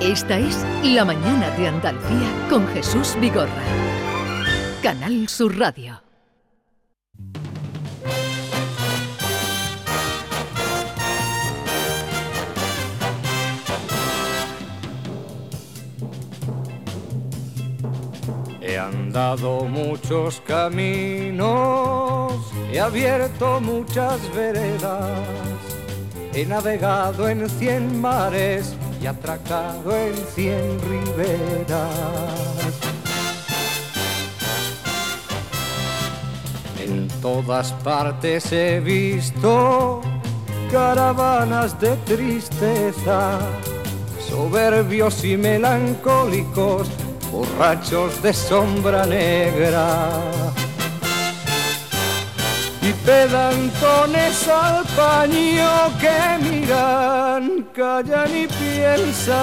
Esta 0.00 0.38
es 0.38 0.62
La 0.84 1.06
Mañana 1.06 1.48
de 1.56 1.68
Andalucía 1.68 2.46
con 2.50 2.68
Jesús 2.68 3.16
Vigorra. 3.18 3.48
Canal 4.82 5.26
Sur 5.26 5.58
Radio. 5.58 6.02
He 18.60 18.78
andado 18.78 19.62
muchos 19.62 20.42
caminos, 20.42 22.34
he 22.70 22.78
abierto 22.78 23.62
muchas 23.62 24.20
veredas, 24.34 25.26
he 26.34 26.44
navegado 26.44 27.30
en 27.30 27.48
cien 27.48 27.98
mares 27.98 28.76
y 29.00 29.06
atracado 29.06 29.96
en 29.96 30.14
cien 30.34 30.78
riberas. 30.80 31.90
En 36.78 37.08
todas 37.20 37.72
partes 37.72 38.52
he 38.52 38.80
visto 38.80 40.00
caravanas 40.70 41.78
de 41.80 41.96
tristeza, 42.04 43.38
soberbios 44.28 45.24
y 45.24 45.36
melancólicos, 45.36 46.88
borrachos 47.32 48.22
de 48.22 48.32
sombra 48.32 49.04
negra 49.06 50.45
y 52.82 52.92
pedantones 53.04 54.48
al 54.48 54.84
paño 54.96 55.90
que 56.00 56.38
miran, 56.44 57.62
callan 57.74 58.36
y 58.36 58.46
piensan 58.46 59.36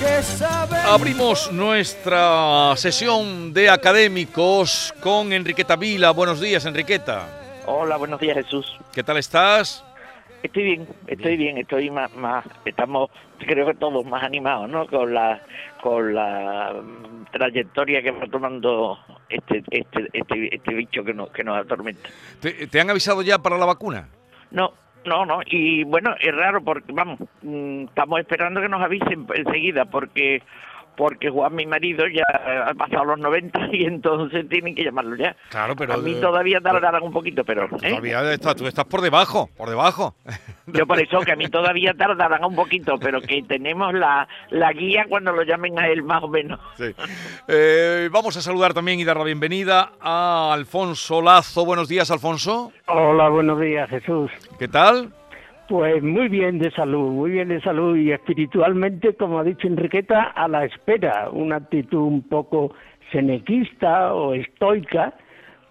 que 0.00 0.22
saben. 0.22 0.80
Abrimos 0.86 1.52
nuestra 1.52 2.74
sesión 2.76 3.52
de 3.52 3.70
académicos 3.70 4.94
con 5.00 5.32
Enriqueta 5.32 5.76
Vila. 5.76 6.10
Buenos 6.12 6.40
días, 6.40 6.64
Enriqueta. 6.66 7.26
Hola, 7.66 7.96
buenos 7.96 8.20
días, 8.20 8.36
Jesús. 8.36 8.78
¿Qué 8.92 9.02
tal 9.02 9.18
estás? 9.18 9.84
Estoy 10.42 10.62
bien, 10.62 10.88
estoy 11.08 11.36
bien, 11.36 11.58
estoy 11.58 11.90
más, 11.90 12.14
más, 12.14 12.44
estamos, 12.64 13.10
creo 13.38 13.66
que 13.66 13.74
todos 13.74 14.06
más 14.06 14.22
animados, 14.22 14.68
¿no? 14.68 14.86
Con 14.86 15.12
la, 15.12 15.42
con 15.82 16.14
la 16.14 16.74
mm, 16.80 17.24
trayectoria 17.32 18.00
que 18.02 18.12
va 18.12 18.26
tomando 18.30 18.98
este, 19.28 19.62
este, 19.70 20.08
este, 20.12 20.54
este 20.54 20.74
bicho 20.74 21.04
que 21.04 21.14
nos, 21.14 21.30
que 21.30 21.44
nos 21.44 21.58
atormenta. 21.58 22.08
¿Te, 22.40 22.66
te 22.66 22.80
han 22.80 22.90
avisado 22.90 23.22
ya 23.22 23.38
para 23.38 23.58
la 23.58 23.66
vacuna? 23.66 24.08
No, 24.50 24.72
no, 25.04 25.24
no, 25.24 25.40
y 25.46 25.84
bueno, 25.84 26.14
es 26.20 26.34
raro 26.34 26.62
porque, 26.62 26.92
vamos, 26.92 27.18
mm, 27.42 27.84
estamos 27.84 28.20
esperando 28.20 28.60
que 28.60 28.68
nos 28.68 28.82
avisen 28.82 29.26
enseguida 29.34 29.84
porque 29.84 30.42
porque 30.98 31.30
Juan, 31.30 31.54
mi 31.54 31.64
marido, 31.64 32.04
ya 32.08 32.24
ha 32.66 32.74
pasado 32.74 33.04
los 33.04 33.20
90 33.20 33.68
y 33.72 33.84
entonces 33.84 34.48
tienen 34.48 34.74
que 34.74 34.82
llamarlo 34.82 35.14
ya. 35.14 35.36
Claro, 35.48 35.76
pero... 35.76 35.94
A 35.94 35.96
mí 35.96 36.16
todavía 36.20 36.60
tardarán 36.60 37.04
un 37.04 37.12
poquito, 37.12 37.44
pero... 37.44 37.66
¿eh? 37.82 37.90
Todavía 37.90 38.32
estás, 38.32 38.56
tú 38.56 38.66
estás 38.66 38.84
por 38.84 39.00
debajo, 39.00 39.48
por 39.56 39.70
debajo. 39.70 40.16
Yo 40.66 40.86
por 40.88 41.00
eso 41.00 41.20
que 41.20 41.32
a 41.32 41.36
mí 41.36 41.48
todavía 41.48 41.94
tardarán 41.94 42.44
un 42.44 42.56
poquito, 42.56 42.98
pero 42.98 43.20
que 43.20 43.42
tenemos 43.44 43.94
la, 43.94 44.26
la 44.50 44.72
guía 44.72 45.06
cuando 45.08 45.32
lo 45.32 45.44
llamen 45.44 45.78
a 45.78 45.86
él 45.86 46.02
más 46.02 46.22
o 46.24 46.28
menos. 46.28 46.58
Sí. 46.76 46.92
Eh, 47.46 48.08
vamos 48.10 48.36
a 48.36 48.42
saludar 48.42 48.74
también 48.74 48.98
y 48.98 49.04
dar 49.04 49.16
la 49.18 49.24
bienvenida 49.24 49.92
a 50.00 50.52
Alfonso 50.52 51.22
Lazo. 51.22 51.64
Buenos 51.64 51.88
días, 51.88 52.10
Alfonso. 52.10 52.72
Hola, 52.86 53.28
buenos 53.28 53.60
días, 53.60 53.88
Jesús. 53.88 54.32
¿Qué 54.58 54.66
tal? 54.66 55.12
Pues 55.68 56.02
muy 56.02 56.28
bien 56.28 56.58
de 56.58 56.70
salud, 56.70 57.10
muy 57.10 57.30
bien 57.32 57.48
de 57.48 57.60
salud 57.60 57.94
y 57.94 58.10
espiritualmente, 58.10 59.14
como 59.16 59.38
ha 59.38 59.44
dicho 59.44 59.66
Enriqueta, 59.66 60.22
a 60.22 60.48
la 60.48 60.64
espera, 60.64 61.28
una 61.30 61.56
actitud 61.56 61.98
un 61.98 62.22
poco 62.22 62.72
senequista 63.12 64.14
o 64.14 64.32
estoica, 64.32 65.12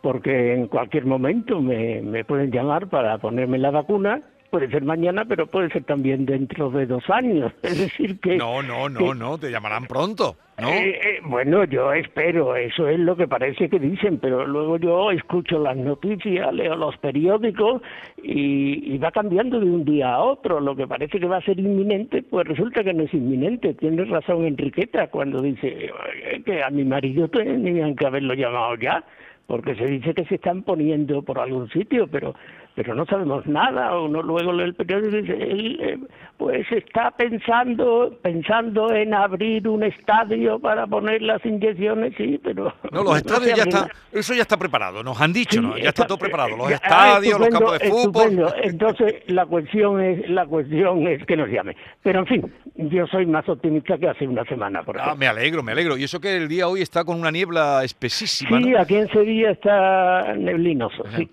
porque 0.03 0.53
en 0.53 0.67
cualquier 0.67 1.07
momento 1.07 1.59
me, 1.61 2.03
me 2.03 2.23
pueden 2.23 2.51
llamar 2.51 2.89
para 2.89 3.17
ponerme 3.17 3.57
la 3.57 3.71
vacuna, 3.71 4.21
puede 4.49 4.69
ser 4.69 4.83
mañana, 4.83 5.25
pero 5.25 5.47
puede 5.47 5.69
ser 5.69 5.83
también 5.83 6.25
dentro 6.25 6.69
de 6.69 6.85
dos 6.85 7.03
años. 7.09 7.51
Es 7.63 7.77
decir 7.77 8.19
que... 8.19 8.37
No, 8.37 8.61
no, 8.63 8.89
no, 8.89 8.99
que- 8.99 9.15
no, 9.19 9.37
te 9.37 9.51
llamarán 9.51 9.85
pronto, 9.85 10.35
¿no? 10.59 10.69
Eh, 10.69 10.89
eh, 10.91 11.19
bueno, 11.23 11.63
yo 11.65 11.91
espero, 11.93 12.55
eso 12.55 12.87
es 12.87 12.99
lo 12.99 13.15
que 13.15 13.27
parece 13.27 13.69
que 13.69 13.79
dicen, 13.79 14.17
pero 14.19 14.45
luego 14.47 14.77
yo 14.77 15.11
escucho 15.11 15.59
las 15.59 15.75
noticias, 15.77 16.53
leo 16.53 16.75
los 16.75 16.97
periódicos 16.97 17.81
y, 18.23 18.93
y 18.93 18.97
va 18.97 19.11
cambiando 19.11 19.59
de 19.59 19.65
un 19.65 19.85
día 19.85 20.13
a 20.13 20.23
otro. 20.23 20.59
Lo 20.59 20.75
que 20.75 20.87
parece 20.87 21.19
que 21.19 21.27
va 21.27 21.37
a 21.37 21.41
ser 21.41 21.59
inminente, 21.59 22.23
pues 22.23 22.47
resulta 22.47 22.83
que 22.83 22.93
no 22.93 23.03
es 23.03 23.13
inminente. 23.13 23.73
Tiene 23.73 24.05
razón 24.05 24.45
Enriqueta 24.45 25.07
cuando 25.07 25.41
dice 25.41 25.67
"Oye, 25.67 26.43
que 26.43 26.63
a 26.63 26.69
mi 26.69 26.83
marido 26.83 27.27
tenían 27.27 27.95
que 27.95 28.05
haberlo 28.07 28.33
llamado 28.33 28.75
ya, 28.75 29.03
porque 29.45 29.75
se 29.75 29.85
dice 29.85 30.13
que 30.13 30.25
se 30.25 30.35
están 30.35 30.63
poniendo 30.63 31.21
por 31.21 31.39
algún 31.39 31.69
sitio, 31.69 32.07
pero 32.07 32.33
pero 32.77 32.93
no 32.93 33.05
sabemos 33.07 33.43
nada. 33.47 33.99
Uno 33.99 34.21
luego 34.21 34.53
lee 34.53 34.65
el 34.65 34.75
periódico 34.75 35.17
y 35.17 35.21
dice, 35.23 35.33
él, 35.33 35.79
eh, 35.81 35.97
pues 36.37 36.71
está 36.71 37.09
pensando 37.09 38.15
pensando 38.21 38.93
en 38.93 39.15
abrir 39.15 39.67
un 39.67 39.81
estadio 39.83 40.59
para 40.59 40.85
poner 40.85 41.23
las 41.23 41.43
inyecciones, 41.43 42.13
sí, 42.15 42.39
pero... 42.43 42.71
No, 42.91 43.03
los 43.03 43.17
estadios 43.17 43.57
ya 43.57 43.65
nada. 43.65 43.89
eso 44.11 44.35
ya 44.35 44.43
está 44.43 44.57
preparado, 44.57 45.01
nos 45.03 45.19
han 45.19 45.33
dicho, 45.33 45.59
Sí, 45.59 45.65
¿no? 45.65 45.75
Ya 45.75 45.89
está 45.89 46.05
todo 46.05 46.19
preparado, 46.19 46.55
los 46.55 46.69
ya- 46.69 46.75
estadios, 46.75 47.33
ah, 47.35 47.39
los 47.39 47.49
campos 47.49 47.79
de 47.79 47.89
fútbol. 47.89 48.53
Entonces 48.61 49.15
la 49.25 49.47
cuestión 49.47 49.99
es 49.99 50.29
la 50.29 50.45
cuestión 50.45 51.07
es 51.07 51.25
que 51.25 51.35
nos 51.35 51.49
llame. 51.49 51.75
Pero 52.03 52.19
en 52.19 52.27
fin, 52.27 52.53
yo 52.75 53.07
soy 53.07 53.25
más 53.25 53.49
optimista 53.49 53.97
que 53.97 54.07
hace 54.07 54.27
una 54.27 54.43
semana, 54.45 54.83
por 54.83 55.01
Ah, 55.01 55.15
me 55.15 55.25
alegro, 55.27 55.63
me 55.63 55.71
alegro. 55.71 55.97
Y 55.97 56.03
eso 56.03 56.19
que 56.19 56.37
el 56.37 56.47
día 56.47 56.67
hoy 56.67 56.81
está 56.83 57.03
con 57.03 57.19
una 57.19 57.31
niebla 57.31 57.81
espesísima, 57.83 58.59
Sí, 58.59 58.69
¿no? 58.69 58.79
aquí 58.79 58.95
en 58.95 59.07
Sevilla 59.09 59.49
está 59.51 60.35
neblinoso, 60.37 61.03
sí. 61.15 61.27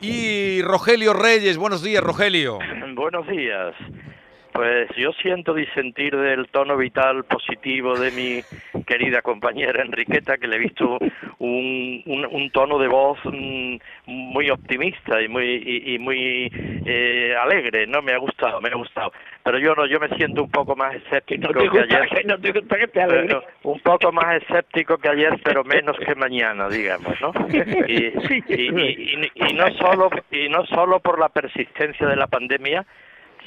Y 0.00 0.60
Rogelio 0.62 1.14
Reyes, 1.14 1.56
buenos 1.56 1.82
días, 1.82 2.02
Rogelio. 2.02 2.58
Buenos 2.94 3.26
días. 3.28 3.74
Pues 4.56 4.88
yo 4.96 5.12
siento 5.12 5.52
disentir 5.54 6.16
del 6.16 6.48
tono 6.48 6.76
vital 6.76 7.24
positivo 7.24 7.98
de 7.98 8.10
mi 8.10 8.42
querida 8.86 9.20
compañera 9.22 9.82
Enriqueta, 9.82 10.38
que 10.38 10.46
le 10.48 10.56
he 10.56 10.60
visto 10.60 10.98
un, 11.38 12.02
un, 12.06 12.26
un 12.30 12.50
tono 12.50 12.78
de 12.78 12.88
voz 12.88 13.18
mm, 13.24 13.76
muy 14.06 14.48
optimista 14.50 15.20
y 15.20 15.28
muy 15.28 15.44
y, 15.64 15.94
y 15.94 15.98
muy 15.98 16.50
eh, 16.86 17.34
alegre, 17.38 17.86
¿no? 17.86 18.00
Me 18.02 18.12
ha 18.12 18.18
gustado, 18.18 18.60
me 18.60 18.70
ha 18.70 18.74
gustado. 18.74 19.12
Pero 19.44 19.58
yo 19.58 19.74
no, 19.74 19.86
yo 19.86 20.00
me 20.00 20.08
siento 20.16 20.42
un 20.44 20.50
poco 20.50 20.74
más 20.74 20.94
escéptico 20.94 21.52
no 21.52 21.60
te 21.60 21.68
que 21.68 21.78
ayer. 21.80 22.08
que 22.08 22.24
no 22.24 22.38
te 22.38 22.52
gusta 22.52 22.76
que 22.78 22.88
te 22.88 23.02
alegre. 23.02 23.24
Bueno, 23.26 23.42
un 23.64 23.80
poco 23.80 24.10
más 24.12 24.42
escéptico 24.42 24.96
que 24.98 25.08
ayer, 25.08 25.38
pero 25.44 25.62
menos 25.64 25.96
que 25.98 26.14
mañana, 26.14 26.68
digamos, 26.68 27.14
¿no? 27.20 27.32
Y, 27.86 27.96
y- 27.96 28.44
y- 28.48 29.30
y 29.34 29.52
no 29.54 29.70
solo 29.74 30.10
y 30.30 30.48
no 30.48 30.64
solo 30.66 30.98
por 31.00 31.18
la 31.20 31.28
persistencia 31.28 32.06
de 32.08 32.16
la 32.16 32.26
pandemia, 32.26 32.84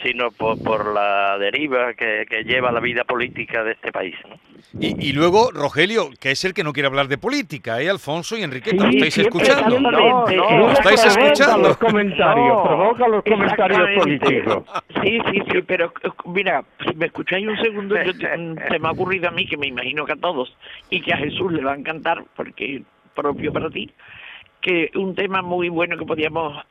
sino 0.04 0.32
por, 0.32 0.62
por 0.64 0.94
la 0.94 1.38
deriva 1.38 1.94
que, 1.94 2.26
que 2.30 2.44
lleva 2.44 2.72
la 2.72 2.80
vida 2.80 3.04
política 3.04 3.64
de 3.64 3.72
este 3.74 3.92
país, 3.92 4.16
¿no? 4.28 4.36
Y, 4.80 4.96
y 5.10 5.14
luego 5.14 5.52
Rogelio, 5.52 6.10
que 6.20 6.32
es 6.32 6.44
el 6.46 6.54
que 6.54 6.64
no 6.64 6.74
quiere 6.74 6.88
hablar 6.88 7.08
de 7.08 7.18
política, 7.18 7.82
¿eh? 7.82 7.90
Alfonso 7.90 8.38
y 8.38 8.44
Enriqueta, 8.44 8.86
¿lo 8.86 8.92
Sí, 8.92 8.98
estáis 8.98 9.14
siempre, 9.14 9.42
escuchando? 9.44 9.80
No, 9.80 9.92
no, 9.92 10.30
Ella 10.30 10.72
¿estáis 10.74 11.02
provoca 11.02 11.24
escuchando? 11.24 11.68
los 11.70 11.78
comentarios, 11.78 12.48
No, 12.58 12.64
provoca 12.64 13.08
los 13.08 13.24
comentarios 13.24 13.90
políticos. 13.98 14.64
Sí, 15.04 15.20
sí, 15.32 15.42
sí, 15.52 15.62
pero 15.66 15.94
mira, 16.26 16.64
si 16.88 16.94
me 16.96 17.08
escucháis 17.08 17.48
un 17.48 17.58
segundo, 17.58 17.96
yo 18.04 18.14
te- 18.18 18.70
se 18.70 18.80
me 18.80 18.88
ha 18.88 18.92
ocurrido 18.92 19.28
a 19.30 19.32
mí, 19.32 19.46
que 19.48 19.58
me 19.58 19.68
imagino 19.68 20.06
que 20.06 20.14
a 20.14 20.18
todos, 20.18 20.56
y 20.90 21.02
que 21.02 21.14
a 21.14 21.18
Jesús 21.18 21.52
le 21.52 21.64
va 21.64 21.74
a 21.74 21.78
encantar, 21.78 22.24
porque 22.36 22.76
es 22.78 22.82
propio 23.16 23.52
para 23.52 23.70
ti, 23.70 23.90
que 24.62 24.92
un 24.96 25.16
tema 25.16 25.42
muy 25.42 25.70
bueno 25.70 25.98
que 25.98 26.06
podíamos, 26.06 26.64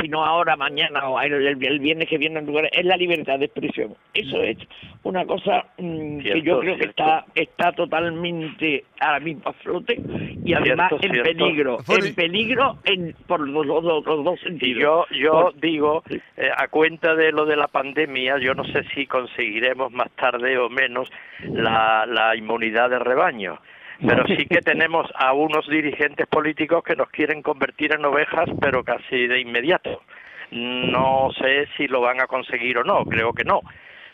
si 0.00 0.08
no 0.08 0.24
ahora, 0.24 0.56
mañana 0.56 1.08
o 1.08 1.20
el, 1.20 1.32
el- 1.34 1.66
el 1.66 1.78
viernes 1.80 2.08
que 2.08 2.18
viene 2.18 2.38
en 2.40 2.46
lugar, 2.46 2.68
es 2.72 2.84
la 2.84 2.96
libertad 2.96 3.38
de 3.38 3.46
expresión. 3.46 3.94
Eso 4.14 4.42
es 4.42 4.58
una 5.02 5.24
cosa 5.24 5.64
mm, 5.78 6.18
que 6.20 6.42
yo 6.42 6.60
creo 6.60 6.76
que 6.76 6.84
está 6.84 7.24
está 7.34 7.72
totalmente 7.72 8.84
ahora 9.00 9.20
mismo 9.20 9.42
a 9.46 9.52
flote 9.54 10.00
y 10.44 10.52
además 10.54 10.88
Cierto, 10.90 11.06
en 11.06 11.12
cierto. 11.12 11.30
peligro, 11.30 11.78
en 11.88 12.14
peligro 12.14 12.76
en, 12.84 13.14
por 13.26 13.40
los, 13.48 13.66
los- 13.66 13.84
los- 13.84 14.04
los 14.04 14.24
dos 14.24 14.40
Y 14.40 14.44
sentidos. 14.44 14.82
yo, 15.10 15.16
yo 15.18 15.32
Por- 15.32 15.60
digo, 15.60 16.04
eh, 16.36 16.50
a 16.56 16.68
cuenta 16.68 17.14
de 17.14 17.32
lo 17.32 17.44
de 17.46 17.56
la 17.56 17.68
pandemia, 17.68 18.38
yo 18.38 18.54
no 18.54 18.64
sé 18.64 18.84
si 18.94 19.06
conseguiremos 19.06 19.92
más 19.92 20.10
tarde 20.12 20.58
o 20.58 20.68
menos 20.68 21.08
la, 21.54 22.04
la 22.06 22.36
inmunidad 22.36 22.90
de 22.90 22.98
rebaño. 22.98 23.58
Pero 24.06 24.24
sí 24.36 24.46
que 24.46 24.60
tenemos 24.60 25.10
a 25.14 25.32
unos 25.32 25.66
dirigentes 25.68 26.26
políticos 26.26 26.82
que 26.84 26.96
nos 26.96 27.08
quieren 27.10 27.42
convertir 27.42 27.92
en 27.92 28.04
ovejas, 28.04 28.48
pero 28.60 28.84
casi 28.84 29.26
de 29.26 29.40
inmediato. 29.40 30.02
No 30.50 31.28
sé 31.38 31.66
si 31.76 31.88
lo 31.88 32.00
van 32.00 32.20
a 32.20 32.26
conseguir 32.26 32.78
o 32.78 32.84
no, 32.84 33.04
creo 33.04 33.32
que 33.32 33.44
no. 33.44 33.60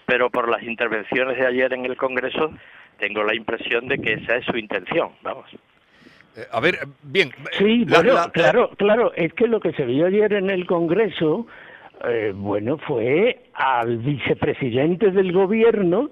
Pero 0.06 0.30
por 0.30 0.48
las 0.50 0.62
intervenciones 0.62 1.38
de 1.38 1.46
ayer 1.46 1.72
en 1.72 1.84
el 1.84 1.96
Congreso, 1.96 2.52
tengo 2.98 3.22
la 3.22 3.34
impresión 3.34 3.88
de 3.88 3.98
que 3.98 4.14
esa 4.14 4.36
es 4.36 4.44
su 4.44 4.56
intención, 4.56 5.10
vamos. 5.22 5.48
Eh, 6.36 6.42
a 6.50 6.60
ver, 6.60 6.78
bien. 7.02 7.28
eh, 7.28 7.56
Sí, 7.58 7.84
la- 7.84 7.98
bueno, 7.98 8.14
la- 8.14 8.30
claro, 8.32 8.70
claro, 8.76 9.12
es 9.14 9.32
que 9.34 9.46
lo 9.46 9.60
que 9.60 9.72
se 9.72 9.84
vio 9.84 10.06
ayer 10.06 10.32
en 10.32 10.50
el 10.50 10.66
Congreso 10.66 11.46
eh, 12.06 12.32
bueno, 12.34 12.76
fue 12.78 13.44
al 13.54 13.98
vicepresidente 13.98 15.10
del 15.12 15.32
gobierno 15.32 16.10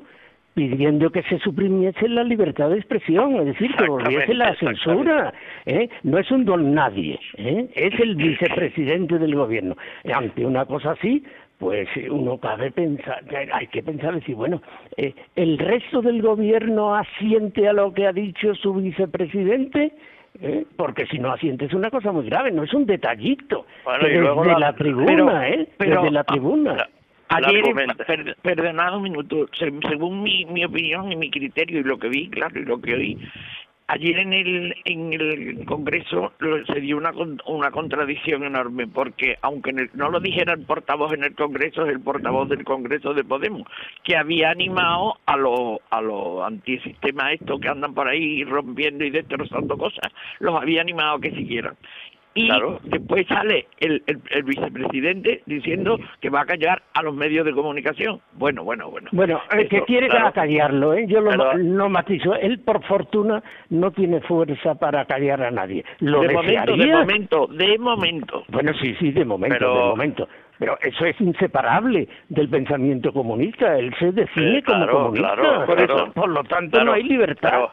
pidiendo 0.55 1.11
que 1.11 1.23
se 1.25 1.39
suprimiese 1.39 2.09
la 2.09 2.25
libertad 2.25 2.71
de 2.71 2.77
expresión, 2.79 3.37
es 3.37 3.47
decir, 3.47 3.75
que 3.77 3.87
volviese 3.89 4.35
la 4.35 4.55
censura. 4.57 5.33
¿eh? 5.67 5.89
No 6.03 6.19
es 6.19 6.31
un 6.31 6.45
don 6.45 6.75
nadie, 6.75 7.19
¿eh? 7.37 7.69
es 7.75 7.99
el 8.01 8.17
vicepresidente 8.17 9.19
del 9.19 9.35
gobierno. 9.35 9.77
Ante 10.13 10.45
una 10.45 10.67
cosa 10.67 10.93
así, 10.93 11.25
pues 11.59 11.89
uno 12.11 12.39
cabe 12.39 12.71
pensar, 12.71 13.23
hay 13.53 13.67
que 13.69 13.83
pensar, 13.83 14.15
decir, 14.15 14.35
bueno, 14.35 14.61
eh, 14.97 15.15
¿el 15.37 15.59
resto 15.59 16.03
del 16.03 16.21
gobierno 16.21 16.95
asiente 16.95 17.69
a 17.69 17.73
lo 17.73 17.93
que 17.95 18.07
ha 18.07 18.13
dicho 18.13 18.55
su 18.55 18.75
vicepresidente? 18.75 19.93
¿Eh? 20.41 20.65
porque 20.77 21.05
si 21.09 21.19
no 21.19 21.31
asiente 21.31 21.67
es 21.67 21.75
una 21.75 21.91
cosa 21.91 22.11
muy 22.11 22.25
grave, 22.25 22.51
no 22.51 22.63
es 22.63 22.73
un 22.73 22.87
detallito. 22.87 23.67
Bueno, 23.85 24.01
y 24.07 24.09
desde 24.09 24.21
luego 24.23 24.45
la, 24.47 24.59
la- 24.59 24.73
tribuna, 24.73 25.47
¿eh? 25.49 25.69
pero- 25.77 25.97
desde 26.01 26.11
la 26.11 26.25
tribuna. 26.25 26.75
La- 26.75 26.89
Ayer, 27.35 27.63
per- 28.07 28.37
perdonad 28.43 28.97
un 28.97 29.03
minuto, 29.03 29.49
se- 29.59 29.73
según 29.89 30.23
mi, 30.23 30.45
mi 30.47 30.65
opinión 30.65 31.11
y 31.13 31.17
mi 31.17 31.31
criterio 31.31 31.81
y 31.81 31.85
lo 31.85 31.99
que 31.99 32.09
vi, 32.09 32.29
claro, 32.29 32.59
y 32.61 32.65
lo 32.65 32.81
que 32.81 32.95
oí, 32.95 33.19
ayer 33.89 34.19
en 34.21 34.33
el, 34.33 34.75
en 34.87 35.13
el 35.13 35.65
Congreso 35.67 36.33
se 36.73 36.81
dio 36.81 36.97
una, 36.97 37.13
una 37.47 37.71
contradicción 37.71 38.45
enorme, 38.45 38.87
porque 38.87 39.37
aunque 39.43 39.71
el- 39.71 39.91
no 39.95 40.09
lo 40.11 40.21
dijera 40.21 40.55
el 40.55 40.65
portavoz 40.65 41.13
en 41.13 41.25
el 41.25 41.35
Congreso, 41.35 41.85
es 41.85 41.91
el 41.93 42.01
portavoz 42.01 42.49
del 42.49 42.65
Congreso 42.65 43.13
de 43.13 43.25
Podemos, 43.25 43.63
que 44.03 44.17
había 44.17 44.51
animado 44.51 45.19
a 45.27 45.37
los 45.37 45.79
a 45.91 46.01
los 46.01 46.43
antisistemas 46.43 47.33
estos 47.35 47.61
que 47.61 47.69
andan 47.69 47.93
por 47.93 48.09
ahí 48.09 48.45
rompiendo 48.45 49.05
y 49.05 49.11
destrozando 49.11 49.77
cosas, 49.77 50.11
los 50.39 50.55
había 50.61 50.81
animado 50.81 51.17
a 51.17 51.21
que 51.21 51.31
siguieran. 51.33 51.77
Y 52.35 52.47
Claro. 52.49 52.81
después 52.85 53.27
sale 53.27 53.67
el, 53.79 54.03
el, 54.07 54.19
el 54.31 54.43
vicepresidente 54.45 55.43
diciendo 55.47 55.99
que 56.21 56.31
va 56.31 56.41
a 56.43 56.47
callar 56.47 56.83
a 56.95 57.03
los 57.03 57.15
medios 57.15 57.45
de 57.45 57.53
comunicación. 57.53 58.21
Bueno, 58.35 58.65
bueno, 58.65 58.91
bueno. 58.91 59.09
Bueno, 59.13 59.41
el 59.51 59.69
que 59.69 59.83
quiere 59.83 60.09
claro. 60.09 60.29
acallarlo, 60.29 60.95
¿eh? 60.95 61.05
yo 61.09 61.21
lo, 61.21 61.59
no 61.59 61.89
matizo. 61.91 62.35
Él, 62.37 62.61
por 62.61 62.83
fortuna, 62.85 63.43
no 63.69 63.91
tiene 63.91 64.21
fuerza 64.23 64.75
para 64.77 65.05
callar 65.05 65.43
a 65.43 65.51
nadie. 65.51 65.85
Lo 66.01 66.23
de 66.23 66.33
momento, 66.33 66.73
de 66.73 66.77
desearía. 66.79 66.99
momento, 67.01 67.47
de 67.49 67.79
momento. 67.79 68.45
Bueno, 68.49 68.73
sí, 68.81 68.95
sí, 68.99 69.13
de 69.13 69.25
momento, 69.25 69.57
Pero- 69.59 69.75
de 69.75 69.81
momento. 69.91 70.29
Pero 70.59 70.79
eso 70.81 71.05
es 71.07 71.21
inseparable 71.21 72.07
del 72.29 72.49
pensamiento 72.49 73.13
comunista. 73.13 73.77
Él 73.77 73.93
se 73.99 74.13
define 74.13 74.59
Eh, 74.59 74.63
como 74.63 74.87
comunista. 74.87 75.35
claro, 75.35 75.67
por, 75.67 75.77
claro. 75.77 75.97
eso, 75.97 76.13
por 76.13 76.29
lo 76.29 76.45
tanto, 76.45 76.85
no 76.85 76.93
hay 76.93 77.03
libertad. 77.03 77.65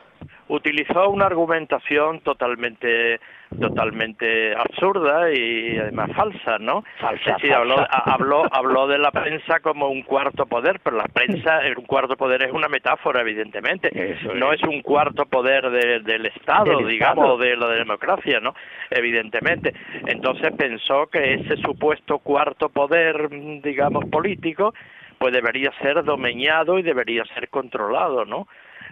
Utilizó 0.49 1.09
una 1.09 1.25
argumentación 1.25 2.19
totalmente 2.21 3.19
totalmente 3.59 4.55
absurda 4.55 5.33
y 5.33 5.77
además 5.77 6.09
falsa, 6.15 6.57
¿no? 6.59 6.83
Falsa, 6.97 7.31
Es 7.31 7.35
decir, 7.37 7.53
habló, 7.53 7.75
habló, 7.89 8.43
habló 8.53 8.87
de 8.87 8.97
la 8.97 9.11
prensa 9.11 9.59
como 9.59 9.89
un 9.89 10.03
cuarto 10.03 10.45
poder, 10.45 10.79
pero 10.81 10.95
la 10.95 11.03
prensa, 11.11 11.59
un 11.77 11.83
cuarto 11.85 12.15
poder 12.15 12.43
es 12.43 12.53
una 12.53 12.69
metáfora, 12.69 13.19
evidentemente. 13.19 13.89
Eso 14.13 14.33
no 14.33 14.53
es 14.53 14.63
un 14.63 14.81
cuarto 14.81 15.25
poder 15.25 15.69
de- 15.71 15.99
del 15.99 16.27
Estado, 16.27 16.77
Del 16.77 16.87
digamos, 16.87 17.25
Estado. 17.25 17.37
de 17.37 17.55
la 17.57 17.67
democracia, 17.67 18.39
¿no? 18.39 18.55
Evidentemente. 18.89 19.73
Entonces 20.05 20.53
pensó 20.57 21.07
que 21.07 21.33
ese 21.33 21.57
supuesto 21.57 22.19
cuarto 22.19 22.69
poder, 22.69 23.27
digamos, 23.61 24.05
político, 24.05 24.73
pues 25.17 25.33
debería 25.33 25.71
ser 25.81 26.03
domeñado 26.05 26.79
y 26.79 26.81
debería 26.81 27.25
ser 27.33 27.49
controlado, 27.49 28.23
¿no? 28.23 28.47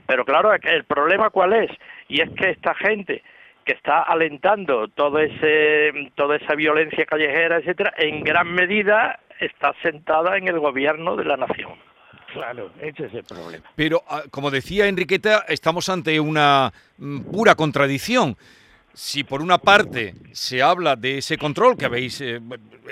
Pero 0.08 0.26
claro, 0.26 0.54
el 0.54 0.84
problema 0.86 1.30
cuál 1.30 1.54
es, 1.54 1.72
y 2.08 2.22
es 2.22 2.30
que 2.32 2.52
esta 2.52 2.74
gente 2.76 3.22
que 3.66 3.74
está 3.74 4.02
alentando 4.02 4.88
todo 4.88 5.20
ese, 5.20 6.12
toda 6.16 6.38
esa 6.38 6.56
violencia 6.56 7.06
callejera, 7.06 7.58
etcétera, 7.58 7.94
en 7.98 8.24
gran 8.24 8.54
medida 8.54 9.20
está 9.40 9.74
sentada 9.84 10.38
en 10.38 10.48
el 10.48 10.60
gobierno 10.60 11.18
de 11.18 11.26
la 11.26 11.36
nación. 11.36 11.74
Claro, 12.32 12.72
ese 12.82 13.06
es 13.06 13.14
el 13.14 13.24
problema. 13.24 13.66
Pero, 13.76 14.04
ah, 14.08 14.24
como 14.32 14.52
decía 14.52 14.88
Enriqueta, 14.88 15.46
estamos 15.48 15.90
ante 15.90 16.20
una 16.20 16.72
mm, 16.98 17.32
pura 17.32 17.56
contradicción. 17.56 18.38
Si 19.00 19.24
por 19.24 19.44
una 19.44 19.60
parte 19.60 20.16
se 20.32 20.64
habla 20.64 20.96
de 20.96 21.20
ese 21.20 21.38
control 21.38 21.78
que 21.78 21.86
habéis, 21.86 22.20
eh, 22.20 22.40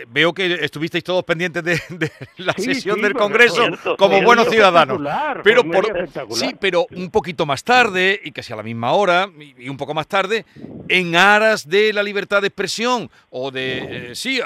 veo 0.08 0.34
que 0.34 0.54
estuvisteis 0.62 1.04
todos 1.04 1.24
pendientes 1.24 1.64
de, 1.64 1.82
de 1.90 2.12
la 2.38 2.54
Sí, 2.54 2.76
sesión 2.76 2.98
sí, 2.98 3.02
del 3.02 3.16
Congreso 3.16 3.56
cierto, 3.56 3.98
como 3.98 4.22
buenos 4.22 4.48
ciudadanos. 4.48 5.02
Pero 5.44 5.64
por, 5.64 6.08
sí, 6.30 6.56
pero 6.60 6.86
un 6.96 7.10
poquito 7.10 7.48
más 7.48 7.64
tarde 7.64 8.22
y 8.24 8.32
casi 8.32 8.54
a 8.54 8.56
la 8.56 8.62
misma 8.62 8.92
hora 8.92 9.28
y 9.40 9.66
y 9.66 9.70
un 9.70 9.78
poco 9.78 9.96
más 9.96 10.06
tarde, 10.08 10.46
en 10.90 11.16
aras 11.16 11.68
de 11.68 11.92
la 11.92 12.04
libertad 12.04 12.42
de 12.42 12.50
expresión 12.50 13.10
o 13.32 13.50
de 13.50 14.12
eh, 14.12 14.16
sí, 14.16 14.40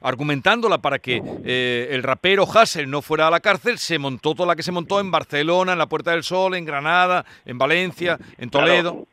argumentándola 0.00 0.78
para 0.78 0.98
que 0.98 1.22
eh, 1.44 1.88
el 1.92 2.02
rapero 2.02 2.44
Hassel 2.52 2.90
no 2.90 3.00
fuera 3.00 3.28
a 3.28 3.30
la 3.30 3.38
cárcel, 3.38 3.78
se 3.78 3.98
montó 4.00 4.34
toda 4.34 4.48
la 4.48 4.56
que 4.56 4.64
se 4.64 4.72
montó 4.72 4.98
en 4.98 5.12
Barcelona, 5.12 5.72
en 5.74 5.78
la 5.78 5.86
Puerta 5.88 6.10
del 6.10 6.24
Sol, 6.24 6.56
en 6.56 6.64
Granada, 6.64 7.24
en 7.44 7.58
Valencia, 7.58 8.18
en 8.38 8.48
Claro. 8.48 9.06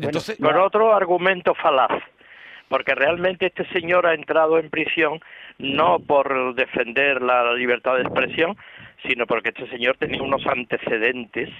Entonces, 0.00 0.38
Con 0.40 0.56
otro 0.56 0.94
argumento 0.94 1.54
falaz, 1.54 1.90
porque 2.68 2.94
realmente 2.94 3.46
este 3.46 3.64
señor 3.66 4.06
ha 4.06 4.14
entrado 4.14 4.58
en 4.58 4.70
prisión 4.70 5.20
no 5.58 5.98
por 6.00 6.54
defender 6.54 7.20
la 7.22 7.52
libertad 7.54 7.96
de 7.96 8.02
expresión, 8.02 8.56
sino 9.06 9.26
porque 9.26 9.50
este 9.50 9.68
señor 9.68 9.96
tenía 9.98 10.22
unos 10.22 10.46
antecedentes, 10.46 11.50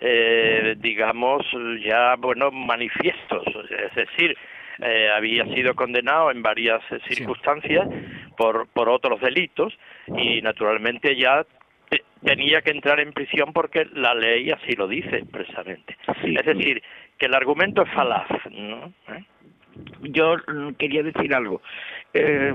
eh, 0.00 0.74
digamos, 0.78 1.44
ya, 1.84 2.16
bueno, 2.16 2.50
manifiestos, 2.50 3.44
es 3.70 3.94
decir, 3.94 4.36
eh, 4.82 5.10
había 5.14 5.44
sido 5.54 5.74
condenado 5.74 6.30
en 6.30 6.42
varias 6.42 6.80
eh, 6.90 6.98
circunstancias 7.08 7.86
por, 8.36 8.66
por 8.68 8.88
otros 8.88 9.20
delitos 9.20 9.76
y 10.16 10.40
naturalmente 10.40 11.16
ya 11.16 11.44
te- 11.90 12.02
tenía 12.24 12.62
que 12.62 12.70
entrar 12.70 12.98
en 13.00 13.12
prisión 13.12 13.52
porque 13.52 13.86
la 13.92 14.14
ley 14.14 14.50
así 14.50 14.72
lo 14.76 14.88
dice 14.88 15.18
expresamente. 15.18 15.96
Sí. 16.22 16.34
Es 16.34 16.46
decir, 16.46 16.82
que 17.20 17.26
el 17.26 17.34
argumento 17.34 17.82
es 17.82 17.90
falaz, 17.92 18.26
¿no? 18.50 18.86
¿Eh? 19.14 19.24
Yo 20.02 20.36
quería 20.78 21.02
decir 21.02 21.32
algo. 21.34 21.60
Eh, 22.14 22.52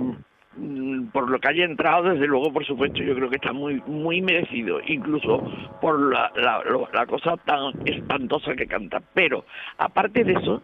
por 1.12 1.30
lo 1.30 1.40
que 1.40 1.50
haya 1.50 1.66
entrado, 1.66 2.04
desde 2.10 2.28
luego, 2.28 2.52
por 2.52 2.66
supuesto, 2.66 3.04
yo 3.04 3.14
creo 3.14 3.30
que 3.30 3.36
está 3.36 3.52
muy 3.54 3.82
muy 3.86 4.22
merecido, 4.22 4.80
incluso 4.88 5.44
por 5.82 6.00
la, 6.14 6.32
la, 6.36 6.64
la 6.94 7.06
cosa 7.06 7.36
tan 7.46 7.74
espantosa 7.86 8.56
que 8.56 8.66
canta. 8.66 9.02
Pero, 9.14 9.46
aparte 9.78 10.24
de 10.24 10.34
eso, 10.34 10.64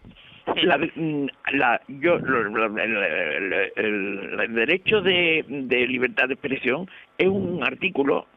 la, 0.63 0.77
mm, 0.77 1.27
la, 1.54 1.81
yo, 1.89 2.18
lo- 2.19 2.65
el, 2.81 2.97
el- 2.97 3.71
el- 3.75 4.39
el 4.39 4.54
derecho 4.56 5.01
de, 5.01 5.45
de 5.47 5.88
libertad 5.88 6.27
de 6.27 6.33
expresión 6.36 6.89
es 7.18 7.27
un 7.27 7.62
artículo 7.63 8.27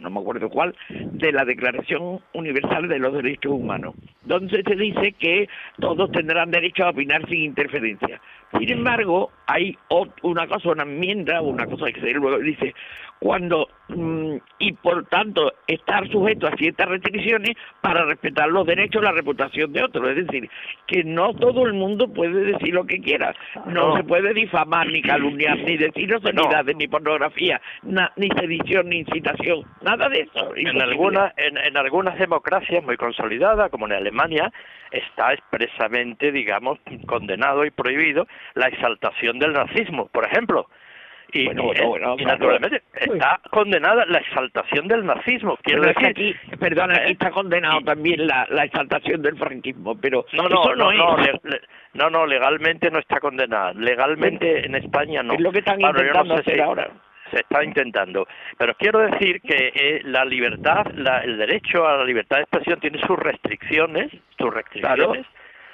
no 0.00 0.10
me 0.10 0.20
acuerdo 0.20 0.48
cuál, 0.50 0.74
de 0.88 1.32
la 1.32 1.44
Declaración 1.44 2.20
Universal 2.32 2.88
de 2.88 2.98
los 2.98 3.14
Derechos 3.14 3.52
Humanos, 3.52 3.94
donde 4.22 4.62
se 4.62 4.76
dice 4.76 5.12
que 5.12 5.48
todos 5.78 6.10
tendrán 6.12 6.50
derecho 6.50 6.84
a 6.84 6.90
opinar 6.90 7.26
sin 7.28 7.42
interferencia. 7.42 8.20
Sin 8.58 8.70
embargo, 8.70 9.30
hay 9.46 9.76
una 10.22 10.46
cosa, 10.46 10.70
una 10.70 10.82
enmienda, 10.84 11.40
una 11.42 11.66
cosa 11.66 11.86
que 11.92 12.00
se 12.00 12.10
luego 12.12 12.38
dice, 12.38 12.74
cuando, 13.18 13.68
mm, 13.88 14.36
y 14.58 14.72
por 14.72 15.06
tanto, 15.06 15.52
estar 15.66 16.06
sujeto 16.10 16.46
a 16.46 16.56
ciertas 16.56 16.88
restricciones 16.88 17.56
para 17.80 18.04
respetar 18.04 18.48
los 18.48 18.66
derechos 18.66 19.00
y 19.02 19.04
la 19.04 19.12
reputación 19.12 19.72
de 19.72 19.82
otros. 19.82 20.08
Es 20.10 20.26
decir, 20.26 20.48
que 20.86 21.04
no 21.04 21.32
todo 21.34 21.66
el 21.66 21.72
mundo 21.72 22.12
puede 22.12 22.52
decir 22.52 22.74
lo 22.74 22.84
que 22.84 23.00
quiera. 23.00 23.34
No, 23.66 23.88
No. 23.90 23.96
se 23.96 24.04
puede 24.04 24.34
difamar, 24.34 24.86
ni 24.88 25.00
calumniar, 25.02 25.58
ni 25.58 25.76
decir 25.76 26.14
obscenidades, 26.14 26.76
ni 26.76 26.86
pornografía, 26.86 27.60
na- 27.82 28.12
ni 28.16 28.28
sedición, 28.28 28.88
ni 28.88 28.98
incitación. 28.98 29.62
Nada 29.82 30.08
de 30.08 30.20
eso. 30.20 30.54
En, 30.54 30.66
Imposible. 30.68 30.82
alguna, 30.82 31.32
en, 31.36 31.56
en 31.56 31.76
algunas 31.76 32.18
democracias 32.18 32.84
muy 32.84 32.96
consolidadas, 32.96 33.70
como 33.70 33.86
en 33.86 33.92
Alemania, 33.92 34.52
está 34.94 35.32
expresamente, 35.32 36.32
digamos, 36.32 36.78
condenado 37.06 37.64
y 37.64 37.70
prohibido 37.70 38.26
la 38.54 38.68
exaltación 38.68 39.38
del 39.38 39.52
nazismo, 39.52 40.08
por 40.08 40.24
ejemplo. 40.26 40.68
Y, 41.32 41.46
Bueno, 41.46 41.64
bueno, 41.64 41.88
bueno, 41.88 42.16
y 42.16 42.24
naturalmente 42.24 42.82
está 42.94 43.40
condenada 43.50 44.04
la 44.06 44.18
exaltación 44.18 44.86
del 44.86 45.04
nazismo. 45.04 45.56
Quiero 45.62 45.80
Pero 45.80 45.90
es 45.90 45.96
que 45.96 46.06
decir, 46.08 46.36
aquí, 46.46 46.56
perdona, 46.56 46.94
aquí 46.94 47.12
está 47.12 47.30
condenado 47.32 47.80
también 47.80 48.24
la, 48.26 48.46
la 48.50 48.64
exaltación 48.64 49.20
del 49.20 49.36
franquismo, 49.36 49.96
pero 50.00 50.24
no, 50.32 50.48
no, 50.48 50.60
eso 50.62 50.76
no, 50.76 50.92
no, 50.92 51.18
es. 51.18 51.32
le- 51.42 51.60
no, 51.94 52.08
no, 52.08 52.24
legalmente 52.26 52.88
no 52.90 53.00
está 53.00 53.18
condenada. 53.18 53.72
Legalmente 53.72 54.64
en 54.64 54.76
España 54.76 55.24
no. 55.24 55.34
Es 55.34 55.40
lo 55.40 55.50
que 55.50 55.58
están 55.58 55.80
yo 55.80 55.86
no 55.92 55.98
intentando 55.98 56.34
sé 56.36 56.40
hacer 56.42 56.54
si- 56.54 56.60
ahora. 56.60 56.90
Se 57.30 57.40
está 57.40 57.64
intentando. 57.64 58.26
Pero 58.58 58.74
quiero 58.74 59.00
decir 59.00 59.40
que 59.40 59.72
eh, 59.74 60.00
la 60.04 60.24
libertad, 60.24 60.86
la- 60.94 61.20
el 61.20 61.36
derecho 61.38 61.86
a 61.86 61.96
la 61.98 62.04
libertad 62.04 62.36
de 62.36 62.42
expresión 62.42 62.80
tiene 62.80 62.98
sus 63.00 63.18
restricciones, 63.18 64.10
sus 64.38 64.52
restricciones, 64.52 65.26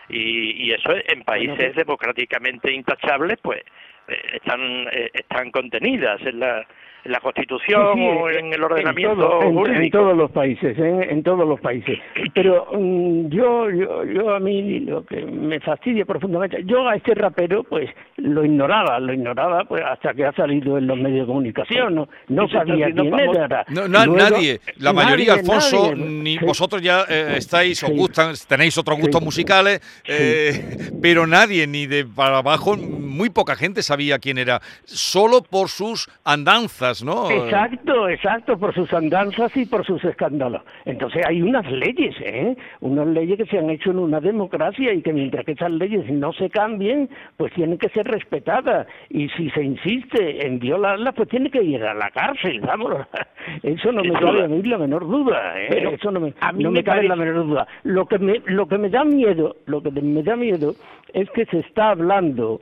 y, 0.09 0.67
y 0.67 0.73
eso 0.73 0.93
en 1.09 1.23
países 1.23 1.75
democráticamente 1.77 2.73
intachables, 2.73 3.39
pues 3.43 3.63
eh, 4.09 4.21
están 4.35 4.61
eh, 4.93 5.11
están 5.15 5.51
contenidas 5.53 6.21
en 6.23 6.41
la 6.41 6.67
en 7.05 7.13
la 7.13 7.21
Constitución 7.21 7.95
Sí, 7.95 8.01
sí, 8.01 8.07
o 8.07 8.31
en 8.31 8.53
el 8.53 8.63
ordenamiento 8.63 9.15
todo- 9.17 9.67
en- 9.67 9.83
en, 9.83 9.91
todos 9.91 10.17
los 10.17 10.31
países, 10.31 10.77
en, 10.79 11.03
en 11.03 11.23
todos 11.23 11.47
los 11.49 11.61
países. 11.61 11.99
Pero 12.35 12.67
mm, 12.73 13.29
yo, 13.29 13.71
yo, 13.71 14.05
yo 14.05 14.35
a 14.35 14.41
mí 14.41 14.81
lo 14.81 15.05
que 15.05 15.23
me 15.25 15.61
fastidia 15.61 16.05
profundamente, 16.05 16.63
yo 16.65 16.89
a 16.89 16.97
este 16.97 17.15
rapero 17.15 17.65
pues 17.65 17.89
lo 18.17 18.45
ignoraba, 18.45 18.99
lo 19.01 19.13
ignoraba 19.13 19.65
pues 19.65 19.83
hasta 19.85 20.13
que 20.15 20.25
ha 20.27 20.33
salido 20.33 20.79
en 20.79 20.87
los 20.87 20.99
medios 20.99 21.21
de 21.21 21.27
comunicación, 21.27 21.95
no, 21.95 22.09
no 22.29 22.49
sabía 22.49 22.91
quién 22.93 23.11
famoso. 23.11 23.45
era. 23.45 23.65
No, 23.69 23.89
na- 23.89 24.05
Luego- 24.07 24.31
nadie, 24.31 24.61
la 24.79 24.93
mayoría, 24.93 25.37
nadie, 25.37 25.41
Alfonso, 25.41 25.91
nadie. 25.95 26.05
ni 26.05 26.39
Sí. 26.39 26.45
vosotros 26.45 26.83
ya 26.83 27.05
eh, 27.09 27.35
estáis, 27.37 27.83
os 27.83 27.91
gustan, 27.91 28.35
tenéis 28.49 28.77
otros 28.79 28.99
gustos 28.99 29.21
Sí. 29.21 29.25
musicales, 29.25 29.81
eh, 30.07 30.53
pero 31.03 31.27
nadie, 31.27 31.67
ni 31.67 31.87
de 31.87 32.05
para 32.05 32.39
abajo, 32.39 32.77
muy 32.77 33.31
poca 33.31 33.57
gente 33.57 33.83
sabía 33.83 34.19
quién 34.19 34.39
era, 34.39 34.61
solo 34.85 35.43
por 35.43 35.69
sus 35.69 36.09
andanzas, 36.25 36.90
¿no? 37.05 37.31
Exacto, 37.31 38.09
exacto, 38.09 38.59
por 38.59 38.75
sus 38.75 38.93
andanzas 38.93 39.57
y 39.57 39.67
por 39.67 39.85
sus 39.87 40.05
escándalos. 40.05 40.63
Entonces 40.85 41.25
hay 41.27 41.41
unas 41.43 41.71
leyes, 41.71 42.15
¿eh? 42.21 42.57
Unas 42.81 43.07
leyes 43.07 43.39
que 43.39 43.47
se 43.47 43.59
han 43.59 43.71
hecho 43.71 43.91
en 43.91 43.99
una 43.99 44.21
democracia 44.21 44.93
y 44.93 45.03
que 45.03 45.13
mientras 45.13 45.45
que 45.45 45.53
esas 45.53 45.71
leyes 45.71 46.11
no 46.11 46.33
se 46.33 46.51
cambien, 46.51 47.09
pues 47.37 47.53
tienen 47.55 47.79
que 47.79 47.89
ser 47.91 48.07
respetadas. 48.07 48.87
Y 49.09 49.29
si 49.31 49.51
se 49.51 49.63
insiste 49.63 50.47
en 50.47 50.59
violarlas, 50.59 51.15
pues 51.15 51.29
tiene 51.29 51.51
que 51.51 51.63
ir 51.63 51.83
a 51.85 51.95
la 51.95 52.11
cárcel, 52.11 52.61
vamos. 52.61 52.95
Eso 53.63 53.93
no 53.93 54.03
me 54.03 54.13
cabe 54.13 54.45
a 54.45 54.49
mí 54.49 54.63
la 54.63 54.79
menor 54.79 55.07
duda, 55.07 55.61
¿eh? 55.61 55.69
Pero 55.71 55.91
Eso 55.91 56.11
no 56.11 56.21
me, 56.21 56.35
a 56.41 56.53
mí 56.53 56.65
no 56.65 56.71
me 56.71 56.81
me 56.81 56.85
cabe 56.85 57.09
la 57.09 57.17
menor 57.17 57.47
duda. 57.47 57.67
Lo 57.85 58.07
que 58.07 58.19
me, 58.19 58.43
lo 58.47 58.67
que 58.67 58.79
me 58.79 58.89
da 58.89 59.05
miedo, 59.05 59.57
lo 59.67 59.83
que 59.83 59.91
me 59.91 60.23
da 60.23 60.37
miedo 60.37 60.75
es 61.13 61.29
que 61.31 61.45
se 61.47 61.61
está 61.61 61.91
hablando 61.91 62.61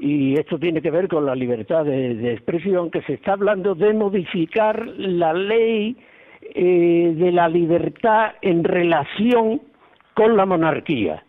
y 0.00 0.34
esto 0.34 0.58
tiene 0.58 0.80
que 0.80 0.90
ver 0.90 1.08
con 1.08 1.26
la 1.26 1.34
libertad 1.34 1.84
de, 1.84 2.14
de 2.14 2.32
expresión, 2.32 2.90
que 2.90 3.02
se 3.02 3.14
está 3.14 3.32
hablando 3.32 3.74
de 3.74 3.92
modificar 3.92 4.86
la 4.86 5.32
ley 5.32 5.96
eh, 6.54 7.12
de 7.16 7.32
la 7.32 7.48
libertad 7.48 8.32
en 8.42 8.64
relación 8.64 9.60
con 10.14 10.36
la 10.36 10.46
monarquía. 10.46 11.22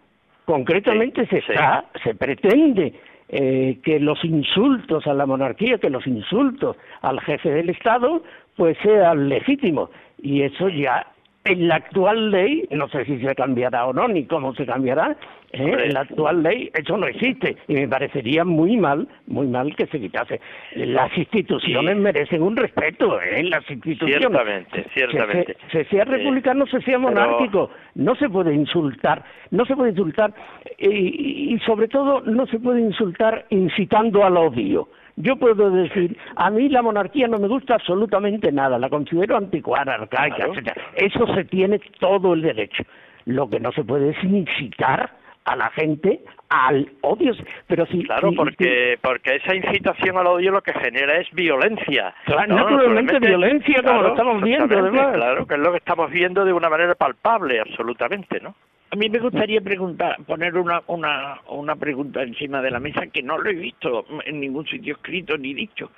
Concretamente 0.46 1.26
se 1.28 1.42
sí. 1.42 1.52
está, 1.52 1.86
se 2.04 2.16
pretende 2.16 2.94
eh, 3.28 3.80
que 3.84 4.00
los 4.00 4.24
insultos 4.24 5.06
a 5.08 5.14
la 5.14 5.26
monarquía, 5.26 5.78
que 5.78 5.90
los 5.90 6.08
insultos 6.08 6.78
al 7.02 7.20
jefe 7.22 7.50
del 7.50 7.70
Estado, 7.70 8.24
pues 8.56 8.78
sean 8.82 9.30
legítimos. 9.30 9.90
Y 10.22 10.42
eso 10.42 10.70
ya 10.70 11.06
en 11.46 11.68
la 11.68 11.76
actual 11.76 12.32
ley, 12.32 12.68
no 12.72 12.88
sé 12.90 13.06
si 13.06 13.18
se 13.20 13.34
cambiará 13.34 13.86
o 13.88 13.94
no, 13.94 14.08
ni 14.08 14.26
cómo 14.26 14.54
se 14.56 14.66
cambiará, 14.66 15.16
¿eh? 15.52 15.76
En 15.86 15.94
la 15.94 16.02
actual 16.02 16.44
ley 16.44 16.70
eso 16.74 16.98
no 16.98 17.08
existe. 17.08 17.56
Y 17.68 17.74
me 17.74 17.88
parecería 17.88 18.44
muy 18.46 18.78
mal, 18.78 19.08
muy 19.26 19.48
mal 19.48 19.76
que 19.76 19.88
se 19.88 20.00
quitase. 20.00 20.40
Las 20.76 21.18
instituciones 21.18 21.96
Sí. 21.96 22.02
merecen 22.02 22.44
un 22.44 22.56
respeto, 22.56 23.20
¿eh? 23.22 23.44
Las 23.44 23.68
instituciones. 23.72 24.20
Ciertamente, 24.28 24.86
ciertamente. 24.94 25.56
Se, 25.72 25.84
se 25.86 25.90
sea 25.90 26.06
republicano, 26.06 26.66
se 26.68 26.82
sea 26.82 26.98
pero- 26.98 27.00
monárquico, 27.00 27.72
no 27.96 28.16
se 28.16 28.30
puede 28.30 28.54
insultar, 28.54 29.24
no 29.52 29.66
se 29.66 29.76
puede 29.76 29.92
insultar 29.92 30.34
y, 30.78 31.54
y 31.56 31.60
sobre 31.66 31.88
todo 31.88 32.22
no 32.22 32.46
se 32.48 32.60
puede 32.60 32.82
insultar 32.82 33.46
incitando 33.50 34.24
al 34.26 34.38
odio. 34.38 34.90
Yo 35.22 35.36
puedo 35.36 35.70
decir, 35.70 36.18
a 36.38 36.50
mí 36.50 36.70
la 36.70 36.82
monarquía 36.82 37.28
no 37.28 37.38
me 37.40 37.50
gusta 37.50 37.76
absolutamente 37.76 38.52
nada, 38.54 38.80
la 38.80 38.90
considero 38.90 39.36
anticuada, 39.36 39.94
arcaica, 39.96 40.36
Claro. 40.38 40.54
etcétera. 40.54 40.82
Eso 40.96 41.28
se 41.36 41.44
tiene 41.44 41.80
todo 42.00 42.34
el 42.34 42.42
derecho. 42.42 42.84
Lo 43.26 43.50
que 43.50 43.60
no 43.60 43.72
se 43.74 43.84
puede 43.84 44.12
es 44.12 44.24
incitar 44.24 45.12
a 45.44 45.56
la 45.58 45.70
gente 45.72 46.22
al 46.50 46.90
odio. 47.02 47.34
Pero 47.68 47.86
si, 47.88 48.04
Claro, 48.04 48.32
porque 48.36 48.98
porque 49.02 49.36
esa 49.36 49.54
incitación 49.56 50.18
al 50.18 50.28
odio 50.28 50.52
lo 50.52 50.62
que 50.62 50.74
genera 50.74 51.18
es 51.20 51.30
violencia. 51.32 52.14
Claro, 52.26 52.48
¿no? 52.48 52.70
naturalmente 52.70 53.20
violencia, 53.20 53.84
como 53.84 54.02
lo 54.02 54.08
estamos 54.10 54.42
viendo, 54.42 54.80
además. 54.80 55.16
Claro, 55.16 55.46
que 55.46 55.56
es 55.56 55.60
lo 55.60 55.72
que 55.72 55.78
estamos 55.80 56.10
viendo 56.12 56.46
de 56.46 56.54
una 56.54 56.70
manera 56.70 56.96
palpable, 56.96 57.60
absolutamente, 57.60 58.40
¿no? 58.40 58.56
A 58.92 58.96
mí 58.96 59.08
me 59.08 59.20
gustaría 59.20 59.62
preguntar, 59.62 60.18
poner 60.26 60.58
una, 60.58 60.82
una, 60.88 61.40
una 61.48 61.76
pregunta 61.76 62.24
encima 62.24 62.60
de 62.60 62.72
la 62.72 62.80
mesa 62.80 63.06
que 63.06 63.22
no 63.22 63.38
lo 63.38 63.50
he 63.52 63.54
visto 63.54 64.06
en 64.26 64.40
ningún 64.40 64.66
sitio 64.66 64.96
escrito 64.96 65.38
ni 65.38 65.54
dicho. 65.54 65.92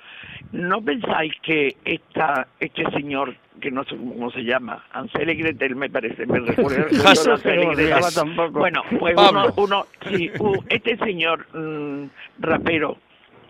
¿No 0.52 0.82
pensáis 0.82 1.32
que 1.42 1.74
esta, 1.86 2.46
este 2.60 2.84
señor, 2.90 3.34
que 3.62 3.70
no 3.70 3.84
sé 3.84 3.96
cómo 3.96 4.30
se 4.30 4.44
llama, 4.44 4.84
Ansel 4.92 5.30
y 5.30 5.36
Gretel 5.36 5.74
me 5.74 5.88
parece, 5.88 6.26
me 6.26 6.40
recuerda 6.40 6.86
No 6.92 7.72
llama 7.72 8.10
tampoco. 8.14 8.58
Bueno, 8.58 8.82
pues 8.98 9.14
Pablo. 9.14 9.54
uno, 9.56 9.64
uno 9.64 9.86
sí, 10.10 10.30
este 10.68 10.98
señor 10.98 11.46
mm, 11.56 12.08
rapero 12.40 12.98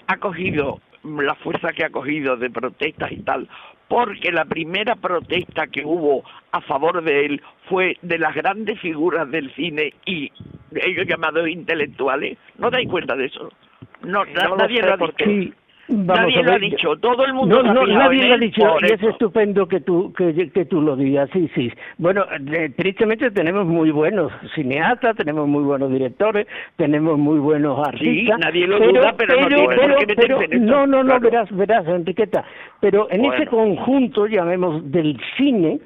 ha 0.06 0.16
cogido 0.18 0.80
la 1.04 1.35
fuerza 1.37 1.73
que 1.73 1.85
ha 1.85 1.90
cogido 1.90 2.37
de 2.37 2.50
protestas 2.50 3.11
y 3.12 3.23
tal, 3.23 3.49
porque 3.88 4.30
la 4.32 4.44
primera 4.44 4.94
protesta 4.97 5.66
que 5.66 5.85
hubo 5.85 6.23
a 6.52 6.61
favor 6.62 7.02
de 7.02 7.26
él 7.26 7.42
fue 7.68 7.97
de 8.02 8.18
las 8.18 8.35
grandes 8.35 8.80
figuras 8.80 9.30
del 9.30 9.52
cine 9.54 9.92
y 10.06 10.30
ellos 10.75 11.06
llamados 11.06 11.49
intelectuales. 11.49 12.38
¿No 12.59 12.71
dais 12.71 12.88
cuenta 12.88 13.16
de 13.16 13.26
eso? 13.26 13.50
No, 14.02 14.25
na- 14.25 14.44
No 14.44 14.49
lo 14.50 14.56
nadie 14.56 14.80
sé 14.80 14.88
lo 14.88 14.99
porque- 14.99 15.52
vamos 15.89 16.17
Nadie 16.33 16.43
lo 16.43 16.53
ha 16.53 16.59
dicho, 16.59 16.97
todo 16.97 17.25
el 17.25 17.35
mundo 17.35 17.62
No, 17.62 17.71
ha 17.71 17.75
no, 17.75 17.85
fijado 17.85 18.05
nadie 18.12 18.29
lo 18.29 18.35
ha 18.35 18.39
dicho 18.39 18.77
y 18.81 18.85
es 18.93 19.03
estupendo 19.03 19.67
que 19.67 19.81
tú 19.81 20.12
que, 20.12 20.51
que 20.51 20.65
tú 20.65 20.81
lo 20.81 20.97
digas, 20.97 21.29
sí, 21.33 21.51
sí. 21.55 21.71
Bueno, 21.99 22.25
eh, 22.53 22.71
tristemente 22.77 23.31
tenemos 23.31 23.67
muy 23.67 23.91
buenos 23.91 24.33
cineastas, 24.55 25.17
tenemos 25.17 25.49
muy 25.49 25.65
buenos 25.65 25.91
directores, 25.93 26.47
tenemos 26.77 27.19
muy 27.19 27.39
buenos 27.39 27.79
artistas. 27.87 28.39
nadie 28.39 28.67
lo 28.67 28.79
duda, 28.79 29.15
pero 29.17 29.41
no 29.41 29.49
tiene 29.49 29.65
por 29.65 30.07
qué 30.07 30.55
en 30.57 30.67
No, 30.67 30.87
no, 30.87 31.03
no, 31.03 31.19
claro. 31.19 31.21
verás, 31.21 31.51
verás, 31.57 31.87
Enriqueta. 31.87 32.45
Pero 32.81 33.09
en 33.11 33.23
Bueno. 33.23 33.35
ese 33.35 33.47
conjunto, 33.47 34.27
llamemos, 34.27 34.91
del 34.91 35.19
cine, 35.37 35.79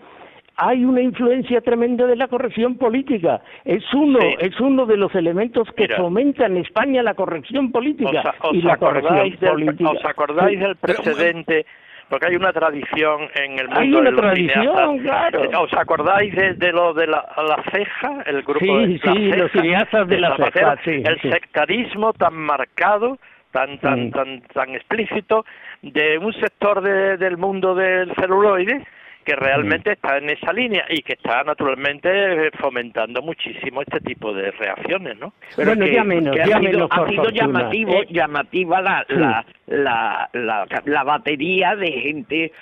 hay 0.58 0.84
una 0.84 1.02
influencia 1.02 1.60
tremenda 1.60 2.06
de 2.06 2.16
la 2.16 2.28
corrección 2.28 2.76
política. 2.78 3.40
Es 3.64 3.82
uno, 3.92 4.18
Sí. 4.20 4.36
es 4.40 4.58
uno 4.60 4.86
de 4.86 4.96
los 4.96 5.14
elementos 5.14 5.68
que 5.76 5.82
Mira. 5.82 5.96
fomenta 5.98 6.46
en 6.46 6.56
España 6.58 7.02
la 7.02 7.14
corrección 7.14 7.70
política 7.72 8.34
¿Os, 8.40 8.50
os 8.50 8.54
y 8.54 8.62
la 8.62 8.76
corrección 8.78 9.12
acordáis 9.14 9.40
del, 9.40 9.50
política. 9.50 9.90
os 9.90 10.04
acordáis 10.04 10.58
Sí. 10.58 10.64
del 10.64 10.76
precedente? 10.76 11.66
Porque 12.08 12.26
hay 12.28 12.36
una 12.36 12.52
tradición 12.52 13.22
en 13.34 13.58
el 13.58 13.66
mundo 13.66 13.80
Hay 13.80 13.88
una 13.92 14.00
de 14.02 14.10
los 14.12 14.20
tradición, 14.20 14.62
cineastas. 14.62 15.00
claro. 15.02 15.44
Eh, 15.44 15.50
¿Os 15.56 15.72
acordáis 15.74 16.34
de, 16.36 16.54
de 16.54 16.72
lo 16.72 16.94
de 16.94 17.06
la, 17.08 17.26
la 17.36 17.62
ceja? 17.72 18.22
El 18.26 18.42
grupo 18.42 18.60
Sí, 18.60 18.66
de 18.68 19.00
La 19.04 19.12
sí, 19.12 19.32
los 19.32 19.50
Ceja, 19.50 19.62
cineastas 19.62 20.08
de 20.08 20.20
La? 20.20 20.36
Ceja, 20.36 20.76
sí, 20.84 21.02
El 21.04 21.20
sí. 21.20 21.30
sectarismo 21.30 22.12
tan 22.12 22.34
marcado, 22.34 23.18
tan 23.50 23.78
tan 23.78 24.06
Mm. 24.06 24.10
tan 24.12 24.40
tan 24.54 24.70
explícito 24.76 25.44
de 25.82 26.16
un 26.18 26.32
sector 26.34 26.80
de- 26.80 27.16
del 27.16 27.36
mundo 27.38 27.74
del 27.74 28.14
celuloide 28.14 28.86
que 29.26 29.34
realmente 29.36 29.92
está 29.92 30.18
en 30.18 30.30
esa 30.30 30.52
línea 30.52 30.84
y 30.88 31.02
que 31.02 31.14
está 31.14 31.42
naturalmente 31.42 32.50
fomentando 32.60 33.20
muchísimo 33.22 33.82
este 33.82 34.00
tipo 34.00 34.32
de 34.32 34.52
reacciones, 34.52 35.18
¿no? 35.18 35.34
Pero 35.56 35.70
Bueno, 35.72 35.84
que- 35.84 35.92
ya 35.94 36.04
menos, 36.04 36.34
que 36.36 36.42
ha 36.42 36.46
ya 36.46 36.58
sido, 36.60 36.70
menos, 36.72 36.88
ha 36.92 36.96
por 36.96 37.10
sido 37.10 37.28
llamativo, 37.30 37.92
Eh, 38.02 38.06
llamativa 38.10 38.80
la, 38.80 39.04
sí. 39.08 39.14
la, 39.16 39.44
la, 39.66 40.30
la, 40.32 40.66
la 40.84 41.02
batería 41.04 41.74
de 41.74 41.90
gente 41.92 42.52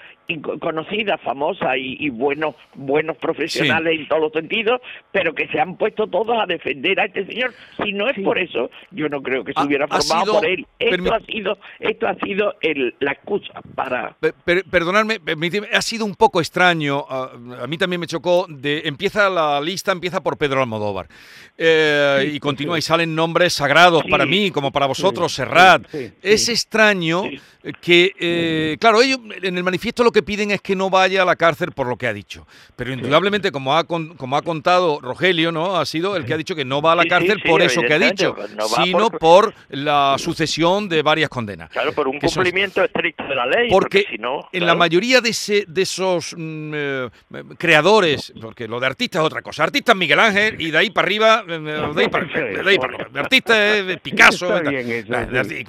conocida, 0.61 1.19
famosa 1.19 1.77
y, 1.77 1.97
y 2.01 2.09
buenos 2.11 2.55
buenos 2.75 3.17
profesionales 3.19 3.99
en 4.01 4.09
todos 4.09 4.23
los 4.23 4.33
sentidos, 4.33 4.81
pero 5.13 5.35
que 5.35 5.47
se 5.49 5.61
han 5.61 5.77
puesto 5.77 6.07
todos 6.07 6.37
a 6.43 6.47
defender 6.47 6.99
a 7.01 7.05
este 7.07 7.27
señor. 7.27 7.53
Si 7.83 7.93
no 7.93 8.09
es 8.09 8.15
Sí. 8.17 8.23
por 8.23 8.39
eso, 8.39 8.71
yo 8.91 9.09
no 9.09 9.23
creo 9.23 9.45
que 9.45 9.53
se 9.53 9.61
Ha- 9.61 9.65
hubiera 9.65 9.87
formado 9.89 10.23
sido- 10.25 10.35
por 10.35 10.47
él. 10.47 10.67
Esto 10.79 10.97
permi- 10.97 11.13
ha 11.13 11.21
sido 11.27 11.59
esto 11.81 12.07
ha 12.09 12.15
sido 12.17 12.55
el, 12.61 12.95
la 13.01 13.13
excusa 13.13 13.61
para 13.75 14.17
Pe- 14.21 14.33
per- 14.33 14.65
perdonadme, 14.65 15.19
ha 15.73 15.83
sido 15.83 16.05
un 16.05 16.15
poco 16.15 16.41
extraño, 16.41 17.05
a, 17.09 17.33
a 17.63 17.67
mí 17.67 17.77
también 17.79 18.01
me 18.01 18.07
chocó, 18.07 18.47
de, 18.49 18.83
empieza 18.87 19.29
la 19.29 19.61
lista, 19.61 19.93
empieza 19.93 20.23
por 20.23 20.37
Pedro 20.39 20.61
Almodóvar, 20.61 21.09
eh, 21.59 22.31
y 22.33 22.41
continúa 22.41 22.79
y 22.79 22.83
salen 22.83 23.15
nombres 23.15 23.53
sagrados 23.55 24.03
Sí. 24.05 24.11
para 24.11 24.27
mí, 24.27 24.51
como 24.51 24.73
para 24.73 24.87
vosotros, 24.87 25.33
Serrat. 25.33 25.87
sí, 25.91 26.09
sí. 26.09 26.13
Es 26.23 26.49
extraño 26.49 27.25
Sí. 27.25 27.41
que, 27.81 28.13
eh, 28.19 28.77
claro, 28.81 29.03
ellos 29.03 29.19
en 29.43 29.57
el 29.57 29.65
manifiesto 29.65 30.03
lo 30.05 30.13
que 30.15 30.23
piden 30.23 30.51
es 30.51 30.63
que 30.63 30.75
no 30.75 30.89
vaya 30.89 31.21
a 31.21 31.25
la 31.27 31.37
cárcel 31.37 31.73
por 31.73 31.87
lo 31.87 31.97
que 31.99 32.07
ha 32.07 32.15
dicho, 32.15 32.47
pero 32.77 32.91
indudablemente, 32.93 33.53
como 33.53 33.77
ha, 33.77 33.85
como 33.85 34.37
ha 34.39 34.41
contado 34.43 34.99
Rogelio, 35.03 35.53
¿no? 35.53 35.77
ha 35.77 35.85
sido 35.85 36.17
el 36.17 36.25
que 36.25 36.33
ha 36.33 36.37
dicho 36.39 36.55
que 36.57 36.65
no 36.65 36.81
va 36.81 36.93
a 36.93 36.97
la 36.97 37.03
Sí, 37.03 37.09
sí, 37.09 37.11
cárcel 37.11 37.41
sí, 37.43 37.49
por 37.51 37.61
eso 37.61 37.83
que 37.83 37.93
ha 37.93 37.99
dicho, 37.99 38.35
no 38.57 38.67
sino 38.69 39.11
por- 39.11 39.19
por 39.19 39.55
la 39.69 40.15
sucesión 40.19 40.89
de 40.89 41.03
varias 41.03 41.29
condenas. 41.29 41.69
Claro, 41.71 41.93
por 41.93 42.09
un 42.09 42.19
cumplimiento 42.19 42.83
estricto 42.83 43.25
de 43.25 43.35
la 43.35 43.45
ley, 43.47 43.69
porque, 43.69 44.05
porque, 44.05 44.17
si 44.17 44.19
no... 44.19 44.49
en 44.53 44.65
la 44.67 44.75
mayoría 44.75 45.21
de, 45.21 45.31
ese- 45.31 45.65
de 45.69 45.83
esos 45.83 46.35
mm, 46.37 46.73
eh, 46.75 47.11
creadores, 47.59 48.33
porque 48.41 48.67
lo 48.69 48.79
de 48.81 48.87
artista 48.87 49.19
es 49.19 49.25
otra 49.27 49.43
cosa, 49.43 49.65
artista 49.65 49.93
es 49.93 49.99
Miguel 49.99 50.21
Ángel 50.21 50.61
y 50.61 50.71
de 50.71 50.79
ahí 50.79 50.91
para 50.91 51.07
arriba, 51.07 51.45
eh, 51.49 51.59
de 51.59 52.03
ahí 52.03 52.09
para, 52.09 52.25
de 52.27 52.71
ahí 52.71 52.79
para 52.79 52.95
arriba. 52.95 53.09
De 53.13 53.21
artista 53.21 53.77
es 53.77 54.01
Picasso, 54.01 54.49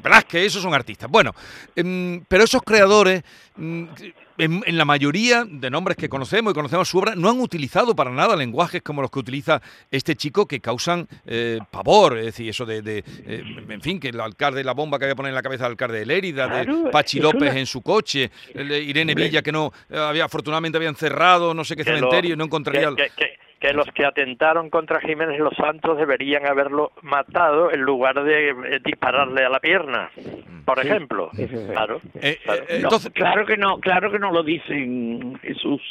Velázquez, 0.04 0.46
esos 0.46 0.62
son 0.62 0.74
artistas. 0.74 1.10
Bueno, 1.10 1.34
em, 1.76 2.24
pero 2.28 2.44
esos 2.44 2.62
creadores 2.62 3.24
mm, 3.56 3.86
en, 4.38 4.62
en, 4.66 4.78
la 4.78 4.86
mayoría 4.86 5.46
de 5.50 5.70
nombres 5.70 5.98
que 5.98 6.10
conocemos 6.10 6.52
y 6.52 6.54
conocemos 6.54 6.88
su 6.90 6.98
obra, 6.98 7.16
no 7.16 7.30
han 7.30 7.40
utilizado 7.40 7.96
para 7.96 8.12
nada 8.12 8.36
lenguajes 8.36 8.82
como 8.82 9.02
los 9.02 9.10
que 9.12 9.20
utiliza 9.20 9.62
este 9.92 10.16
chico 10.16 10.48
que 10.48 10.60
causan 10.60 11.08
eh, 11.26 11.60
pavor. 11.72 12.18
Es 12.18 12.26
decir, 12.26 12.50
eso 12.50 12.66
de, 12.66 12.82
de 12.82 13.00
eh, 13.26 13.44
en 13.70 13.82
fin, 13.82 14.00
que 14.00 14.10
el 14.10 14.20
alcalde, 14.20 14.64
la 14.64 14.74
bomba 14.74 15.00
que 15.00 15.06
había 15.06 15.16
poner 15.16 15.30
en 15.30 15.36
la 15.36 15.42
cabeza 15.44 15.64
del 15.64 15.72
alcalde 15.72 16.00
de 16.00 16.06
Lérida, 16.06 16.48
Claro, 16.48 16.84
de 16.84 16.90
Pachi 16.92 17.20
López 17.20 17.50
una- 17.52 17.60
en 17.60 17.66
su 17.66 17.82
coche, 17.82 18.30
el 18.54 18.72
Irene. 18.72 19.16
Villa 19.16 19.42
que 19.42 19.52
no, 19.52 19.72
eh, 19.90 19.98
había 19.98 20.26
afortunadamente 20.26 20.78
habían 20.78 20.96
cerrado 20.96 21.54
no 21.54 21.64
sé 21.64 21.76
qué 21.76 21.84
Que 21.84 21.92
lo- 21.92 21.98
cementerio 21.98 22.34
y 22.34 22.38
no 22.38 22.44
encontraría... 22.46 22.90
que, 22.96 23.10
que- 23.16 23.45
que- 23.60 23.74
los 23.74 23.88
que 23.92 24.06
atentaron 24.06 24.70
contra 24.70 25.00
Jiménez 25.02 25.40
Los 25.40 25.56
Santos 25.56 25.98
deberían 25.98 26.46
haberlo 26.46 26.92
matado 27.02 27.72
en 27.72 27.82
lugar 27.82 28.24
de 28.24 28.50
eh, 28.50 28.56
dispararle 28.84 29.44
a 29.46 29.50
la 29.50 29.60
pierna, 29.60 30.10
por 30.66 30.80
Sí, 30.82 30.88
ejemplo. 30.88 31.30
Claro. 31.72 32.02
Eh, 32.22 32.38
claro. 32.44 32.64
eh, 32.64 32.66
No, 32.70 32.76
entonces, 32.76 33.12
claro 33.14 33.46
que 33.46 33.58
no, 33.58 33.80
claro 33.80 34.12
que 34.12 34.20
no 34.20 34.32
lo 34.32 34.44
dicen 34.44 35.38
Jesús. 35.42 35.82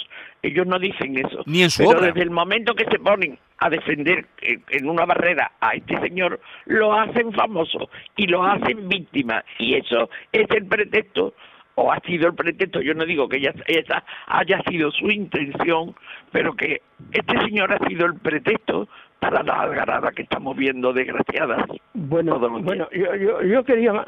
Ellos 0.43 0.67
no 0.67 0.79
dicen 0.79 1.17
eso. 1.19 1.43
Ni 1.47 1.63
en 1.63 1.71
su 1.71 1.85
Pero 1.85 1.99
obra. 1.99 2.09
desde 2.09 2.23
el 2.23 2.31
momento 2.31 2.75
que 2.75 2.85
se 2.85 2.99
ponen 2.99 3.39
a 3.59 3.71
defender 3.71 4.27
en, 4.43 4.63
en 4.71 4.89
una 4.89 5.07
barrera 5.07 5.53
a 5.61 5.71
este 5.75 5.99
señor, 6.01 6.39
lo 6.67 6.93
hacen 6.93 7.33
famoso 7.33 7.89
y 8.17 8.27
lo 8.27 8.45
hacen 8.45 8.89
víctima. 8.89 9.43
Y 9.59 9.75
eso 9.77 10.11
es 10.33 10.47
el 10.51 10.67
pretexto, 10.67 11.33
o 11.77 11.93
ha 11.93 11.99
sido 12.01 12.29
el 12.29 12.35
pretexto, 12.35 12.81
yo 12.81 12.95
no 12.95 13.05
digo 13.05 13.29
que 13.29 13.39
ella- 13.39 13.55
esa 13.67 14.05
haya 14.27 14.61
sido 14.69 14.91
su 14.93 15.11
intención, 15.11 15.95
pero 16.33 16.55
que 16.55 16.83
este 17.13 17.39
señor 17.41 17.73
ha 17.73 17.89
sido 17.89 18.07
el 18.07 18.15
pretexto 18.15 18.89
para 19.31 19.43
la 19.43 19.61
algarada 19.63 20.13
que 20.13 20.23
estamos 20.23 20.57
viendo 20.57 20.93
desgraciadas. 20.93 21.67
Bueno, 21.95 22.39
bueno, 22.39 22.87
yo, 22.93 23.15
yo, 23.15 23.43
yo 23.43 23.65
quería 23.65 23.93
ma- 23.93 24.07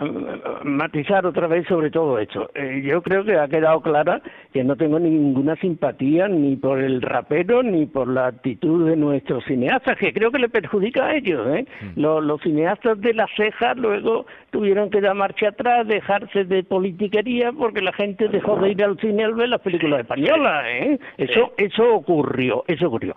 matizar 0.65 1.25
otra 1.27 1.47
vez 1.47 1.67
sobre 1.67 1.91
todo 1.91 2.19
esto. 2.19 2.51
Eh, 2.55 2.83
yo 2.85 3.01
creo 3.03 3.25
que 3.25 3.37
ha 3.39 3.49
quedado 3.49 3.81
clara 3.81 4.21
que 4.53 4.63
no 4.65 4.77
tengo 4.77 4.99
ninguna 4.99 5.57
simpatía 5.57 6.29
ni 6.29 6.57
por 6.57 6.79
el 6.81 7.01
rapero 7.01 7.63
ni 7.63 7.87
por 7.87 8.09
la 8.09 8.27
actitud 8.27 8.89
de 8.89 8.97
nuestros 8.97 9.45
cineastas, 9.45 9.97
que 9.97 10.13
creo 10.13 10.31
que 10.31 10.39
le 10.39 10.49
perjudica 10.49 11.07
a 11.07 11.15
ellos. 11.17 11.47
¿eh? 11.55 11.65
Los, 11.97 12.23
los 12.23 12.41
cineastas 12.43 13.01
de 13.01 13.15
las 13.15 13.31
cejas 13.37 13.77
luego 13.77 14.27
tuvieron 14.51 14.91
que 14.91 15.01
dar 15.01 15.15
marcha 15.15 15.49
atrás, 15.49 15.87
dejarse 15.87 16.45
de 16.45 16.63
politiquería 16.65 17.53
porque 17.53 17.81
la 17.81 17.93
gente 17.93 18.29
dejó 18.29 18.57
de 18.57 18.71
ir 18.73 18.85
al 18.85 18.99
cine 18.99 19.25
al 19.25 19.35
ver 19.35 19.49
las 19.49 19.61
películas 19.61 20.01
españolas. 20.01 20.65
¿eh? 20.67 20.99
Eso, 21.17 21.53
eso 21.57 21.95
ocurrió, 21.95 22.65
eso 22.67 22.89
ocurrió. 22.89 23.15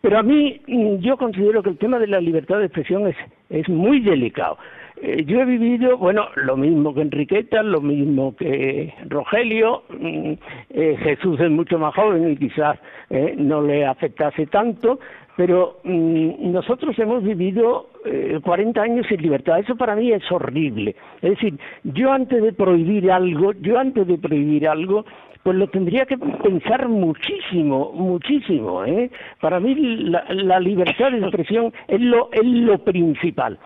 Pero 0.00 0.18
a 0.18 0.22
mí, 0.22 0.60
mm, 0.66 0.96
yo 0.96 1.16
considero 1.16 1.62
que 1.62 1.70
el 1.70 1.78
tema 1.78 1.98
de 1.98 2.06
la 2.06 2.20
libertad 2.20 2.58
de 2.58 2.66
expresión 2.66 3.06
es, 3.06 3.16
es 3.50 3.68
muy 3.68 4.00
delicado. 4.00 4.58
Eh, 5.02 5.24
yo 5.24 5.40
he 5.40 5.44
vivido, 5.44 5.96
bueno, 5.96 6.28
lo 6.36 6.56
mismo 6.56 6.94
que 6.94 7.02
Enriqueta, 7.02 7.62
lo 7.62 7.80
mismo 7.80 8.34
que 8.36 8.94
Rogelio. 9.08 9.84
mm, 9.88 10.32
eh, 10.70 10.96
Jesús 11.02 11.38
es 11.40 11.50
mucho 11.50 11.78
más 11.78 11.94
joven 11.94 12.32
y 12.32 12.36
quizás 12.36 12.78
eh, 13.10 13.34
no 13.36 13.62
le 13.62 13.86
afectase 13.86 14.46
tanto, 14.46 14.98
pero 15.36 15.78
mm, 15.84 16.50
nosotros 16.52 16.98
hemos 16.98 17.22
vivido 17.22 17.90
eh, 18.04 18.40
40 18.42 18.82
años 18.82 19.06
sin 19.08 19.22
libertad. 19.22 19.60
Eso 19.60 19.76
para 19.76 19.94
mí 19.94 20.12
es 20.12 20.30
horrible. 20.30 20.96
Es 21.22 21.30
decir, 21.30 21.58
yo 21.84 22.12
antes 22.12 22.42
de 22.42 22.52
prohibir 22.52 23.10
algo, 23.10 23.52
yo 23.52 23.78
antes 23.78 24.06
de 24.06 24.18
prohibir 24.18 24.68
algo, 24.68 25.04
pues 25.42 25.56
lo 25.56 25.68
tendría 25.68 26.04
que 26.06 26.18
pensar 26.18 26.88
muchísimo, 26.88 27.92
muchísimo. 27.94 28.84
¿eh? 28.84 29.10
Para 29.40 29.60
mí 29.60 29.74
la, 29.74 30.24
la 30.28 30.60
libertad 30.60 31.12
de 31.12 31.18
expresión 31.18 31.72
es 31.86 32.00
lo, 32.00 32.30
es 32.32 32.44
lo 32.44 32.78
principal. 32.78 33.58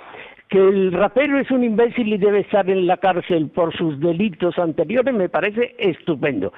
Que 0.48 0.58
el 0.58 0.92
rapero 0.92 1.38
es 1.38 1.50
un 1.50 1.64
imbécil 1.64 2.12
y 2.12 2.18
debe 2.18 2.40
estar 2.40 2.68
en 2.68 2.86
la 2.86 2.98
cárcel 2.98 3.48
por 3.48 3.74
sus 3.74 3.98
delitos 3.98 4.58
anteriores 4.58 5.14
me 5.14 5.30
parece 5.30 5.74
estupendo. 5.78 6.52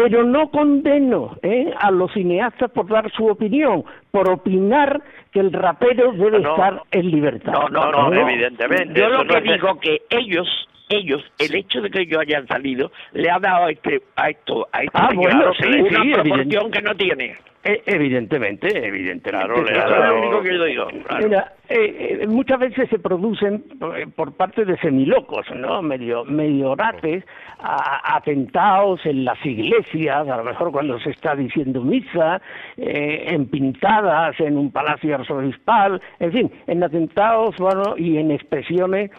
Pero 0.00 0.22
no 0.22 0.48
condeno 0.50 1.36
¿eh? 1.42 1.72
a 1.76 1.90
los 1.90 2.12
cineastas 2.12 2.70
por 2.70 2.86
dar 2.86 3.10
su 3.10 3.26
opinión, 3.26 3.82
por 4.12 4.30
opinar 4.30 5.02
que 5.32 5.40
el 5.40 5.52
rapero 5.52 6.12
debe 6.12 6.38
No. 6.38 6.50
estar 6.50 6.82
en 6.92 7.10
libertad. 7.10 7.52
No, 7.52 7.68
no, 7.68 7.90
No, 7.90 7.92
no, 8.04 8.10
no, 8.10 8.28
evidentemente, 8.30 9.00
Yo 9.00 9.08
lo 9.08 9.24
no 9.24 9.34
que 9.34 9.38
es 9.38 9.42
digo 9.54 9.80
que 9.80 10.02
ellos, 10.10 10.68
ellos, 10.88 11.24
el 11.40 11.52
hecho 11.56 11.80
de 11.80 11.90
que 11.90 12.02
ellos 12.02 12.20
hayan 12.20 12.46
salido, 12.46 12.92
le 13.12 13.28
ha 13.28 13.40
dado 13.40 13.64
a 13.66 13.70
este, 13.72 14.00
a 14.14 14.30
esto, 14.30 14.68
a 14.70 14.82
este 14.84 14.90
Ah, 14.94 15.08
señor 15.10 15.32
bueno, 15.34 15.52
sí, 15.54 15.66
una 15.66 16.02
sí, 16.02 16.10
proporción 16.12 16.38
evidente. 16.44 16.70
que 16.70 16.82
no 16.82 16.94
tiene. 16.94 17.36
Eh, 17.70 17.82
evidentemente, 17.84 18.68
evidentemente. 18.86 19.28
Claro, 19.46 19.62
le 19.62 19.72
ha 19.72 19.84
Eso 19.84 19.94
es 19.94 20.00
dado- 20.00 20.14
lo 20.14 20.18
único 20.22 20.42
que 20.42 20.54
yo 20.54 20.64
digo. 20.64 20.86
claro. 21.06 21.28
Mira, 21.28 21.52
eh, 21.68 22.18
eh, 22.22 22.26
muchas 22.26 22.58
veces 22.60 22.88
se 22.88 22.98
producen 22.98 23.62
eh, 23.94 24.06
por 24.16 24.32
parte 24.32 24.64
de 24.64 24.78
semilocos, 24.78 25.44
¿no? 25.54 25.82
Medio, 25.82 26.24
medio 26.24 26.70
orates, 26.70 27.24
a- 27.58 28.16
atentados 28.16 29.04
en 29.04 29.26
las 29.26 29.44
iglesias, 29.44 30.26
a 30.28 30.36
lo 30.38 30.44
mejor 30.44 30.72
cuando 30.72 30.98
se 31.00 31.10
está 31.10 31.34
diciendo 31.36 31.82
misa, 31.82 32.40
en 32.78 33.46
pintadas 33.48 34.38
en 34.40 34.56
un 34.56 34.70
palacio 34.72 35.14
arzobispal, 35.16 36.00
en 36.20 36.32
fin, 36.32 36.50
en 36.68 36.82
atentados, 36.82 37.54
bueno, 37.58 37.96
y 37.98 38.16
en 38.16 38.30
expresiones 38.30 39.10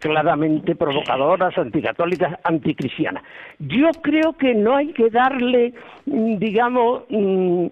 claramente 0.00 0.74
provocadoras, 0.74 1.56
anticatólicas, 1.58 2.38
anticristianas. 2.42 3.22
Yo 3.60 3.90
creo 4.02 4.32
que 4.32 4.54
no 4.54 4.74
hay 4.76 4.92
que 4.92 5.10
darle, 5.10 5.74
mm, 6.06 6.36
digamos, 6.38 7.04
mm, 7.10 7.66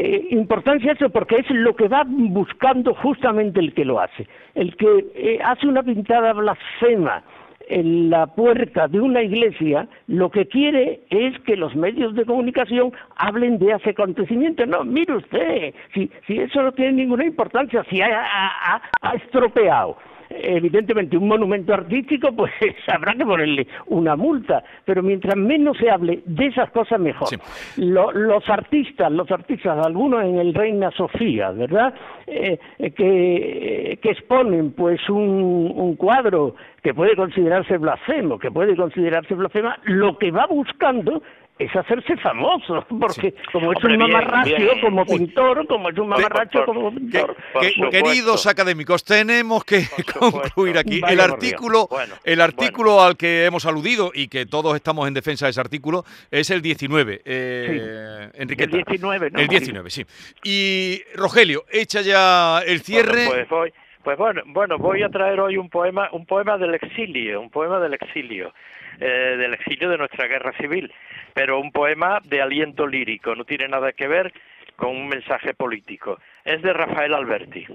eh, 0.00 0.28
importancia 0.30 0.92
eso 0.92 1.10
porque 1.10 1.36
es 1.36 1.50
lo 1.50 1.74
que 1.74 1.88
va 1.88 2.04
buscando 2.06 2.94
justamente 2.94 3.58
el 3.58 3.74
que 3.74 3.84
lo 3.84 3.98
hace. 3.98 4.28
El 4.54 4.76
que 4.76 5.06
eh, 5.16 5.40
hace 5.44 5.66
una 5.66 5.82
pintada 5.82 6.32
blasfema 6.34 7.24
en 7.68 8.08
la 8.08 8.28
puerta 8.28 8.86
de 8.86 9.00
una 9.00 9.22
iglesia, 9.22 9.88
lo 10.06 10.30
que 10.30 10.46
quiere 10.46 11.00
es 11.10 11.36
que 11.40 11.56
los 11.56 11.74
medios 11.74 12.14
de 12.14 12.24
comunicación 12.24 12.92
hablen 13.16 13.58
de 13.58 13.72
ese 13.72 13.90
acontecimiento. 13.90 14.64
No, 14.66 14.84
mire 14.84 15.16
usted, 15.16 15.74
si, 15.92 16.08
si 16.28 16.38
eso 16.38 16.62
no 16.62 16.70
tiene 16.70 16.92
ninguna 16.92 17.24
importancia, 17.24 17.84
si 17.90 18.00
ha 18.00 18.80
estropeado 19.14 19.96
evidentemente 20.30 21.16
un 21.16 21.28
monumento 21.28 21.72
artístico, 21.74 22.32
pues 22.34 22.52
habrá 22.88 23.14
que 23.14 23.24
ponerle 23.24 23.66
una 23.86 24.16
multa, 24.16 24.62
pero 24.84 25.02
mientras 25.02 25.36
menos 25.36 25.76
se 25.78 25.90
hable 25.90 26.20
de 26.24 26.46
esas 26.46 26.70
cosas 26.70 27.00
mejor. 27.00 27.28
Sí. 27.28 27.36
Lo- 27.76 28.12
los 28.12 28.48
artistas, 28.48 29.10
los 29.12 29.30
artistas, 29.30 29.84
algunos 29.84 30.22
en 30.24 30.38
el 30.38 30.54
Reina 30.54 30.90
Sofía, 30.92 31.50
¿verdad? 31.50 31.94
Eh, 32.26 32.58
eh, 32.78 32.90
que, 32.90 33.98
que 34.02 34.10
exponen 34.10 34.72
pues 34.72 35.00
un, 35.08 35.72
un 35.74 35.96
cuadro 35.96 36.54
que 36.82 36.94
puede 36.94 37.16
considerarse 37.16 37.76
blasfemo, 37.78 38.38
que 38.38 38.50
puede 38.50 38.76
considerarse 38.76 39.34
blasfema, 39.34 39.78
lo 39.84 40.16
que 40.18 40.30
va 40.30 40.46
buscando 40.46 41.22
es 41.58 41.74
hacerse 41.74 42.16
famoso, 42.18 42.86
porque 43.00 43.34
como 43.52 43.72
es 43.72 43.78
Hombre, 43.78 43.94
un 43.94 43.98
mamarracho 44.00 44.56
bien. 44.56 44.80
como 44.80 45.04
pintor, 45.04 45.66
como 45.66 45.88
es 45.90 45.98
un 45.98 46.08
mamarracho 46.08 46.64
como 46.64 46.94
pintor, 46.94 47.36
que- 47.60 47.90
queridos 47.90 48.46
académicos, 48.46 49.04
tenemos 49.04 49.64
que 49.64 49.82
concluir 50.18 50.78
aquí. 50.78 51.00
Vaya 51.00 51.14
el 51.14 51.20
artículo, 51.20 51.86
Bueno, 51.88 52.14
el 52.24 52.40
artículo 52.40 53.02
al 53.02 53.16
que 53.16 53.44
hemos 53.44 53.66
aludido 53.66 54.10
y 54.14 54.28
que 54.28 54.46
todos 54.46 54.74
estamos 54.76 55.08
en 55.08 55.14
defensa 55.14 55.46
de 55.46 55.50
ese 55.50 55.60
artículo 55.60 56.04
es 56.30 56.50
el 56.50 56.62
19. 56.62 57.22
Eh, 57.24 58.30
Enriqueta. 58.34 58.76
El 58.76 58.84
19, 58.84 59.30
¿no? 59.30 59.38
El 59.40 59.48
19, 59.48 59.90
sí. 59.90 60.04
Y 60.44 61.02
Rogelio, 61.14 61.64
echa 61.70 62.00
ya 62.02 62.60
el 62.66 62.80
cierre. 62.80 63.26
Bueno, 63.26 63.30
pues 63.30 63.48
voy, 63.48 63.72
pues 64.04 64.18
bueno, 64.18 64.42
bueno, 64.46 64.78
voy 64.78 65.02
a 65.02 65.08
traer 65.08 65.40
hoy 65.40 65.56
un 65.56 65.68
poema, 65.68 66.08
un 66.12 66.24
poema 66.24 66.56
del 66.56 66.74
exilio, 66.74 67.40
un 67.40 67.50
poema 67.50 67.78
del 67.80 67.94
exilio, 67.94 68.52
eh, 69.00 69.36
del 69.38 69.54
exilio 69.54 69.88
de 69.90 69.98
nuestra 69.98 70.26
guerra 70.26 70.52
civil, 70.58 70.92
pero 71.34 71.60
un 71.60 71.72
poema 71.72 72.20
de 72.24 72.40
aliento 72.42 72.86
lírico, 72.86 73.34
no 73.34 73.44
tiene 73.44 73.68
nada 73.68 73.92
que 73.92 74.08
ver 74.08 74.32
con 74.76 74.90
un 74.90 75.08
mensaje 75.08 75.54
político. 75.54 76.18
Es 76.44 76.62
de 76.62 76.72
Rafael 76.72 77.14
Alberti. 77.14 77.66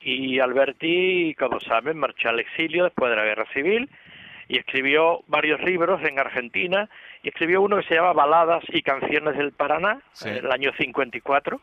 Y 0.00 0.38
Alberti, 0.38 1.34
como 1.38 1.58
saben, 1.60 1.98
marchó 1.98 2.28
al 2.28 2.40
exilio 2.40 2.84
después 2.84 3.10
de 3.10 3.16
la 3.16 3.24
guerra 3.24 3.46
civil 3.52 3.88
y 4.48 4.58
escribió 4.58 5.22
varios 5.26 5.60
libros 5.62 6.00
en 6.04 6.18
Argentina 6.20 6.88
y 7.22 7.28
escribió 7.28 7.62
uno 7.62 7.78
que 7.78 7.88
se 7.88 7.94
llama 7.96 8.12
Baladas 8.12 8.62
y 8.68 8.82
canciones 8.82 9.36
del 9.36 9.52
Paraná, 9.52 10.00
Sí. 10.12 10.28
en 10.28 10.36
el 10.36 10.52
año 10.52 10.72
54 10.78 11.60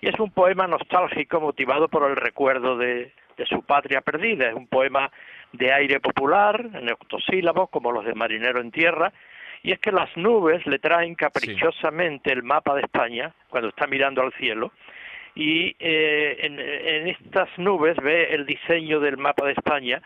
y 0.00 0.08
es 0.08 0.18
un 0.18 0.30
poema 0.30 0.66
nostálgico 0.66 1.40
motivado 1.40 1.88
por 1.88 2.08
el 2.10 2.16
recuerdo 2.16 2.76
de, 2.76 3.12
de 3.36 3.46
su 3.46 3.62
patria 3.62 4.00
perdida. 4.00 4.48
Es 4.48 4.54
un 4.54 4.66
poema 4.66 5.10
de 5.52 5.72
aire 5.72 6.00
popular, 6.00 6.68
en 6.74 6.90
octosílabos, 6.90 7.70
como 7.70 7.92
los 7.92 8.04
de 8.04 8.14
Marinero 8.14 8.60
en 8.60 8.70
Tierra, 8.70 9.12
y 9.62 9.72
es 9.72 9.78
que 9.78 9.92
las 9.92 10.14
nubes 10.16 10.64
le 10.66 10.78
traen 10.78 11.14
caprichosamente 11.14 12.32
el 12.32 12.42
mapa 12.42 12.74
de 12.74 12.82
España 12.82 13.32
cuando 13.48 13.68
está 13.68 13.86
mirando 13.86 14.22
al 14.22 14.32
cielo, 14.34 14.72
y 15.34 15.76
eh, 15.78 16.38
en, 16.40 16.58
en 16.60 17.08
estas 17.08 17.48
nubes 17.58 17.96
ve 17.96 18.34
el 18.34 18.46
diseño 18.46 19.00
del 19.00 19.16
mapa 19.16 19.46
de 19.46 19.52
España, 19.52 20.00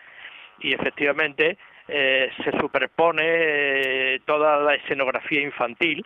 y 0.59 0.73
efectivamente 0.73 1.57
eh, 1.87 2.31
se 2.43 2.51
superpone 2.59 3.23
eh, 3.25 4.21
toda 4.25 4.57
la 4.59 4.75
escenografía 4.75 5.41
infantil 5.41 6.05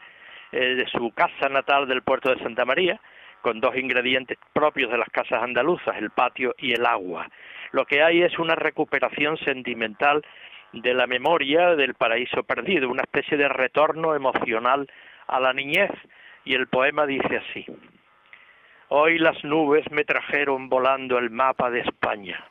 eh, 0.51 0.75
de 0.75 0.87
su 0.87 1.11
casa 1.11 1.49
natal 1.49 1.87
del 1.87 2.01
puerto 2.01 2.33
de 2.33 2.41
Santa 2.41 2.65
María, 2.65 2.99
con 3.45 3.59
dos 3.61 3.77
ingredientes 3.77 4.39
propios 4.53 4.89
de 4.89 4.97
las 4.97 5.07
casas 5.09 5.43
andaluzas, 5.43 5.95
el 5.97 6.09
patio 6.09 6.55
y 6.57 6.73
el 6.73 6.83
agua. 6.83 7.29
Lo 7.73 7.85
que 7.85 8.01
hay 8.01 8.23
es 8.23 8.39
una 8.39 8.55
recuperación 8.55 9.37
sentimental 9.37 10.25
de 10.73 10.95
la 10.95 11.05
memoria 11.05 11.75
del 11.75 11.93
paraíso 11.93 12.41
perdido, 12.41 12.89
una 12.89 13.03
especie 13.03 13.37
de 13.37 13.47
retorno 13.47 14.15
emocional 14.15 14.89
a 15.27 15.39
la 15.39 15.53
niñez. 15.53 15.91
Y 16.43 16.55
el 16.55 16.65
poema 16.65 17.05
dice 17.05 17.37
así, 17.37 17.67
Hoy 18.87 19.19
las 19.19 19.43
nubes 19.43 19.85
me 19.91 20.05
trajeron 20.05 20.67
volando 20.67 21.19
el 21.19 21.29
mapa 21.29 21.69
de 21.69 21.81
España. 21.81 22.43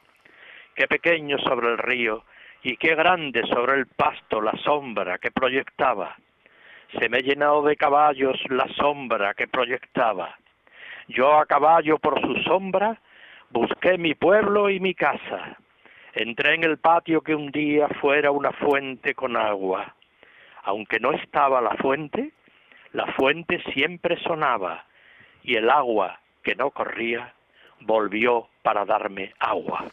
Qué 0.77 0.87
pequeño 0.87 1.39
sobre 1.39 1.73
el 1.73 1.79
río 1.79 2.23
y 2.63 2.77
qué 2.77 2.95
grande 2.95 3.45
sobre 3.49 3.81
el 3.81 3.89
pasto 3.89 4.41
la 4.41 4.57
sombra 4.59 5.19
que 5.19 5.33
proyectaba. 5.33 6.17
Se 7.01 7.09
me 7.09 7.19
llenó 7.19 7.63
de 7.63 7.75
caballos 7.75 8.39
la 8.49 8.69
sombra 8.77 9.35
que 9.35 9.49
proyectaba. 9.49 10.39
Yo 11.09 11.39
a 11.39 11.47
caballo 11.47 11.99
por 11.99 12.21
su 12.21 12.35
sombra 12.43 12.99
busqué 13.51 13.99
mi 13.99 14.15
pueblo 14.15 14.71
y 14.71 14.81
mi 14.81 14.95
casa. 14.95 15.57
Entré 16.15 16.55
en 16.55 16.65
el 16.65 16.79
patio 16.79 17.23
que 17.23 17.35
un 17.35 17.51
día 17.51 17.89
fuera 18.01 18.31
una 18.31 18.53
fuente 18.53 19.15
con 19.15 19.37
agua. 19.37 19.95
Aunque 20.63 20.99
no 21.01 21.13
estaba 21.13 21.61
la 21.61 21.75
fuente, 21.77 22.33
la 22.93 23.07
fuente 23.15 23.63
siempre 23.73 24.17
sonaba 24.23 24.85
y 25.43 25.57
el 25.57 25.69
agua 25.69 26.21
que 26.43 26.55
no 26.55 26.71
corría 26.71 27.35
volvió 27.81 28.49
para 28.63 28.85
darme 28.85 29.35
agua. 29.39 29.85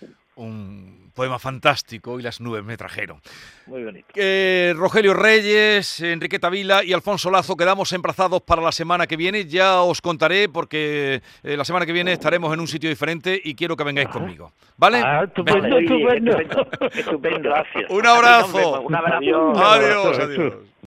Poema 1.11 1.39
fantástico 1.39 2.19
y 2.19 2.23
las 2.23 2.41
nubes 2.41 2.63
me 2.63 2.77
trajeron. 2.77 3.21
Muy 3.67 3.83
bonito. 3.83 4.07
Eh, 4.15 4.73
Rogelio 4.75 5.13
Reyes, 5.13 5.99
Enriqueta 6.01 6.49
Vila 6.49 6.83
y 6.83 6.93
Alfonso 6.93 7.29
Lazo 7.31 7.55
quedamos 7.55 7.93
emplazados 7.93 8.41
para 8.41 8.61
la 8.61 8.71
semana 8.71 9.07
que 9.07 9.17
viene. 9.17 9.45
Ya 9.45 9.81
os 9.81 10.01
contaré 10.01 10.49
porque 10.49 11.21
eh, 11.43 11.57
la 11.57 11.65
semana 11.65 11.85
que 11.85 11.93
viene 11.93 12.11
estaremos 12.11 12.53
en 12.53 12.59
un 12.59 12.67
sitio 12.67 12.89
diferente 12.89 13.39
y 13.43 13.55
quiero 13.55 13.75
que 13.77 13.83
vengáis 13.83 14.09
conmigo. 14.09 14.51
¿Vale? 14.77 15.01
Ah, 15.03 15.23
estupendo, 15.25 15.77
estupendo. 15.77 16.37
estupendo, 16.37 16.89
estupendo, 16.93 17.49
gracias. 17.49 17.85
Un 17.89 18.05
abrazo. 18.05 18.81
Un 18.81 18.95
abrazo. 18.95 19.63
Adiós, 19.63 20.19
adiós. 20.19 20.70